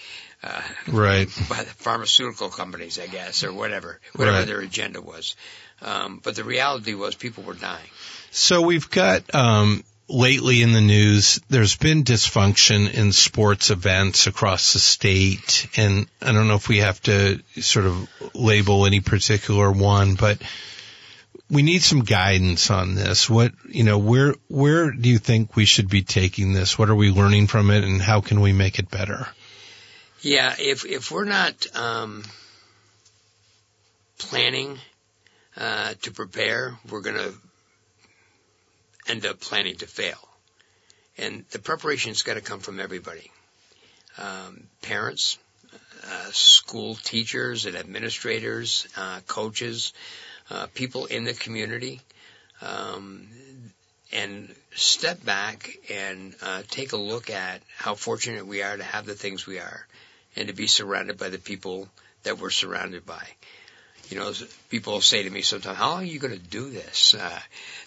[0.45, 4.47] uh, right by the pharmaceutical companies, I guess, or whatever, whatever Right.
[4.47, 5.35] their agenda was.
[5.81, 7.91] Um, but the reality was people were dying.
[8.31, 9.83] So we've got um,
[10.13, 11.41] lately in the news.
[11.49, 16.79] There's been dysfunction in sports events across the state, and I don't know if we
[16.79, 20.41] have to sort of label any particular one, but
[21.51, 23.29] we need some guidance on this.
[23.29, 26.79] What you know, where where do you think we should be taking this?
[26.79, 29.27] What are we learning from it, and how can we make it better?
[30.21, 32.23] Yeah, if if we're not um,
[34.19, 34.79] planning
[35.57, 37.35] uh, to prepare, we're going to
[39.13, 40.19] end up planning to fail.
[41.19, 43.31] And the preparation's got to come from everybody:
[44.19, 45.39] um, parents,
[46.05, 49.93] uh, school teachers, and administrators, uh, coaches,
[50.51, 52.01] uh, people in the community.
[52.63, 53.29] Um,
[54.13, 59.07] and step back and uh, take a look at how fortunate we are to have
[59.07, 59.87] the things we are
[60.37, 61.89] and to be surrounded by the people
[62.23, 63.27] that we're surrounded by.
[64.13, 64.33] You know,
[64.69, 67.41] people say to me sometimes, "How are you going to do this uh,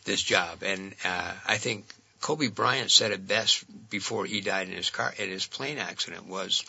[0.06, 1.86] this job?" And uh, I think
[2.20, 6.26] Kobe Bryant said it best before he died in his car in his plane accident.
[6.26, 6.66] Was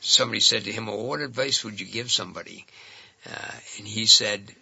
[0.00, 2.66] somebody said to him, "Well, what advice would you give somebody
[3.26, 4.54] uh, and he said,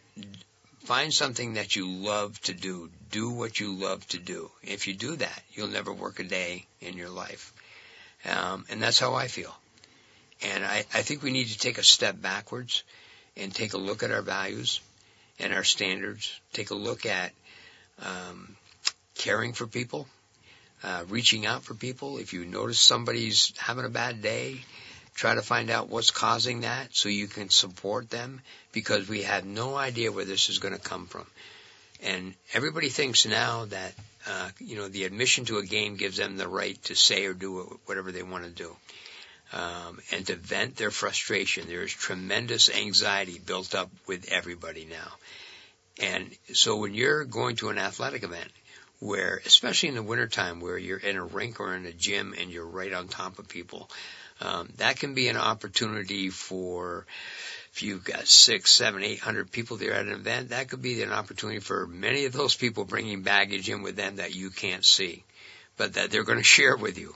[0.84, 2.90] find something that you love to do.
[3.10, 4.50] Do what you love to do.
[4.62, 7.52] If you do that, you'll never work a day in your life.
[8.24, 9.54] Um, and that's how I feel.
[10.42, 12.82] And I, I think we need to take a step backwards
[13.36, 14.80] and take a look at our values
[15.38, 16.40] and our standards.
[16.52, 17.32] Take a look at
[18.00, 18.56] um,
[19.14, 20.06] caring for people,
[20.82, 22.18] uh, reaching out for people.
[22.18, 24.60] If you notice somebody's having a bad day,
[25.14, 28.40] try to find out what's causing that so you can support them
[28.72, 31.26] because we have no idea where this is going to come from.
[32.02, 33.94] And everybody thinks now that,
[34.28, 37.34] uh, you know, the admission to a game gives them the right to say or
[37.34, 38.76] do whatever they want to do.
[39.52, 41.68] Um, and to vent their frustration.
[41.68, 45.12] There is tremendous anxiety built up with everybody now.
[46.00, 48.50] And so when you're going to an athletic event,
[48.98, 52.50] where, especially in the wintertime, where you're in a rink or in a gym and
[52.50, 53.90] you're right on top of people,
[54.40, 57.06] um, that can be an opportunity for
[57.72, 61.02] if you've got six, seven, eight hundred people there at an event, that could be
[61.02, 64.84] an opportunity for many of those people bringing baggage in with them that you can't
[64.84, 65.24] see,
[65.76, 67.14] but that they're going to share with you.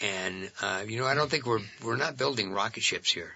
[0.00, 3.32] And uh, you know, I don't think we're we're not building rocket ships here.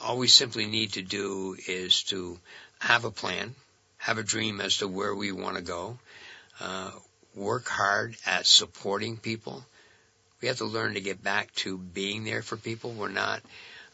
[0.00, 2.38] All we simply need to do is to
[2.78, 3.54] have a plan,
[3.96, 5.98] have a dream as to where we want to go,
[6.60, 6.92] uh,
[7.34, 9.64] work hard at supporting people,
[10.40, 12.92] we have to learn to get back to being there for people.
[12.92, 13.42] We're not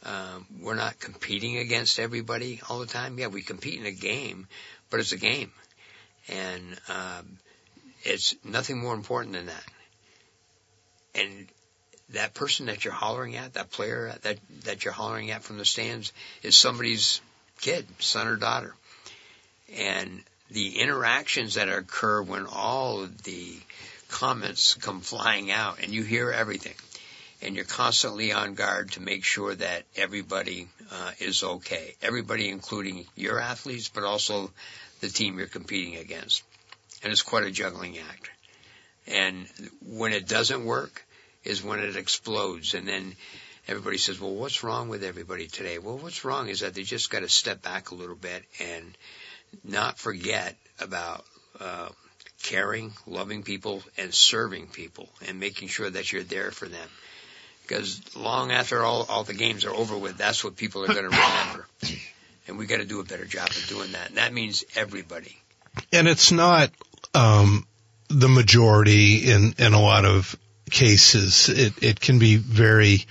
[0.04, 3.18] um, we're not competing against everybody all the time.
[3.18, 4.46] Yeah, we compete in a game,
[4.90, 5.50] but it's a game,
[6.28, 7.38] and um,
[8.02, 9.64] it's nothing more important than that.
[11.14, 11.46] And
[12.14, 15.64] that person that you're hollering at, that player that that you're hollering at from the
[15.64, 16.12] stands,
[16.42, 17.20] is somebody's
[17.60, 18.74] kid, son or daughter,
[19.76, 23.56] and the interactions that occur when all of the
[24.08, 26.74] comments come flying out and you hear everything.
[27.42, 31.94] And you're constantly on guard to make sure that everybody uh, is okay.
[32.00, 34.50] Everybody, including your athletes, but also
[35.00, 36.42] the team you're competing against.
[37.02, 38.30] And it's quite a juggling act.
[39.06, 39.46] And
[39.84, 41.03] when it doesn't work
[41.44, 42.74] is when it explodes.
[42.74, 43.14] And then
[43.68, 45.78] everybody says, well, what's wrong with everybody today?
[45.78, 48.96] Well, what's wrong is that they just got to step back a little bit and
[49.62, 51.24] not forget about
[51.60, 51.88] uh,
[52.42, 56.88] caring, loving people, and serving people, and making sure that you're there for them.
[57.62, 61.10] Because long after all, all the games are over with, that's what people are going
[61.10, 61.66] to remember.
[62.46, 64.08] And we got to do a better job of doing that.
[64.08, 65.38] And that means everybody.
[65.92, 66.70] And it's not
[67.14, 67.66] um,
[68.08, 70.36] the majority in, in a lot of
[70.70, 71.48] cases.
[71.48, 73.06] It, it can be very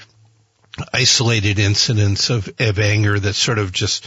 [0.93, 4.05] isolated incidents of, of anger that sort of just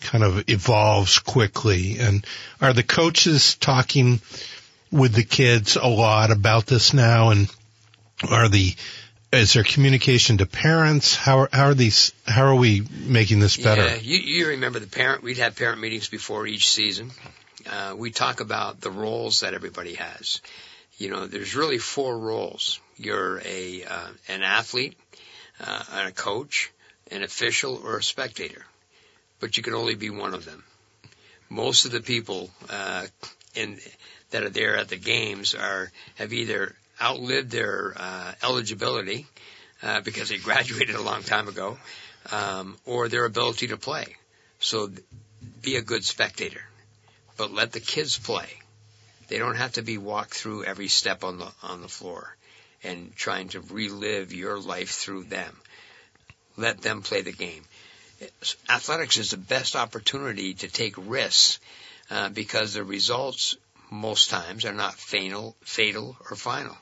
[0.00, 1.98] kind of evolves quickly.
[1.98, 2.26] And
[2.60, 4.20] are the coaches talking
[4.90, 7.30] with the kids a lot about this now?
[7.30, 7.50] And
[8.28, 8.74] are the
[9.32, 11.14] is there communication to parents?
[11.14, 12.12] How are, how are these?
[12.26, 13.82] How are we making this better?
[13.82, 15.22] Yeah, you, you remember the parent.
[15.22, 17.12] We'd have parent meetings before each season.
[17.70, 20.40] Uh, we talk about the roles that everybody has.
[21.00, 22.78] You know, there's really four roles.
[22.96, 24.96] You're a uh, an athlete,
[25.58, 26.70] uh, a coach,
[27.10, 28.64] an official, or a spectator
[29.40, 30.62] but you can only be one of them.
[31.48, 33.06] Most of the people uh,
[33.54, 33.78] in
[34.30, 39.26] that are there at the games are have either outlived their uh, eligibility
[39.82, 41.78] uh, because they graduated a long time ago,
[42.30, 44.04] um, or their ability to play.
[44.60, 44.90] So
[45.62, 46.62] be a good spectator,
[47.36, 48.59] but let the kids play.
[49.30, 52.36] They don't have to be walked through every step on the on the floor
[52.82, 55.56] and trying to relive your life through them.
[56.58, 57.64] Let them play the game
[58.68, 61.58] athletics is the best opportunity to take risks
[62.10, 63.56] uh, because the results
[63.90, 66.76] most times are not fatal, fatal or final.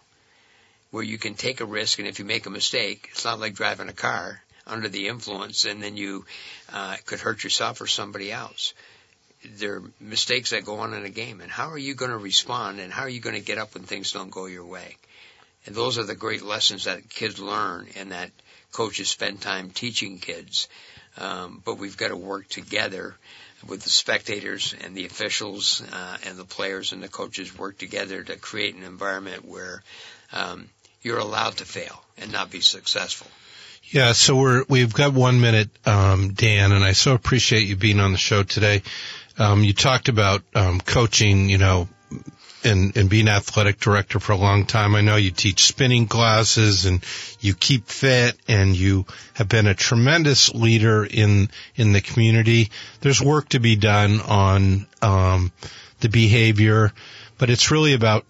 [0.90, 3.54] Where you can take a risk, and if you make a mistake, it's not like
[3.54, 6.24] driving a car under the influence, and then you
[6.72, 8.72] uh, could hurt yourself or somebody else.
[9.44, 12.18] There are mistakes that go on in a game, and how are you going to
[12.18, 14.96] respond, and how are you going to get up when things don't go your way?
[15.66, 18.30] And those are the great lessons that kids learn, and that
[18.72, 20.68] coaches spend time teaching kids.
[21.16, 23.16] Um, but we've got to work together
[23.66, 28.22] with the spectators and the officials uh, and the players and the coaches work together
[28.22, 29.82] to create an environment where
[30.32, 30.68] um,
[31.02, 33.26] you're allowed to fail and not be successful.
[33.90, 38.00] Yeah, so we're we've got one minute, um, Dan, and I so appreciate you being
[38.00, 38.82] on the show today.
[39.38, 41.88] Um, you talked about um, coaching, you know,
[42.64, 46.86] and, and being athletic director for a long time, I know you teach spinning classes
[46.86, 47.04] and
[47.40, 52.70] you keep fit and you have been a tremendous leader in, in the community.
[53.00, 55.52] There's work to be done on, um,
[56.00, 56.92] the behavior,
[57.38, 58.26] but it's really about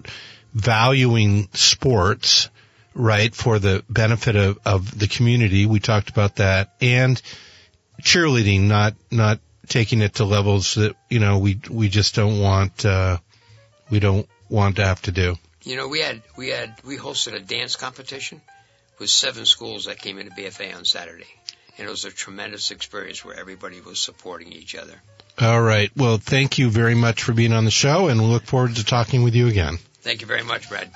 [0.55, 2.49] valuing sports,
[2.95, 5.67] right, for the benefit of, of the community.
[5.67, 7.21] We talked about that and
[8.03, 12.85] cheerleading, not not taking it to levels that you know we we just don't want
[12.85, 13.19] uh,
[13.91, 15.37] we don't want to have to do.
[15.63, 18.41] You know, we had we had we hosted a dance competition
[18.99, 21.27] with seven schools that came into BFA on Saturday,
[21.77, 24.95] and it was a tremendous experience where everybody was supporting each other.
[25.41, 25.91] All right.
[25.97, 28.85] Well, thank you very much for being on the show, and we look forward to
[28.85, 29.79] talking with you again.
[30.03, 30.91] Thank you very much, Brad.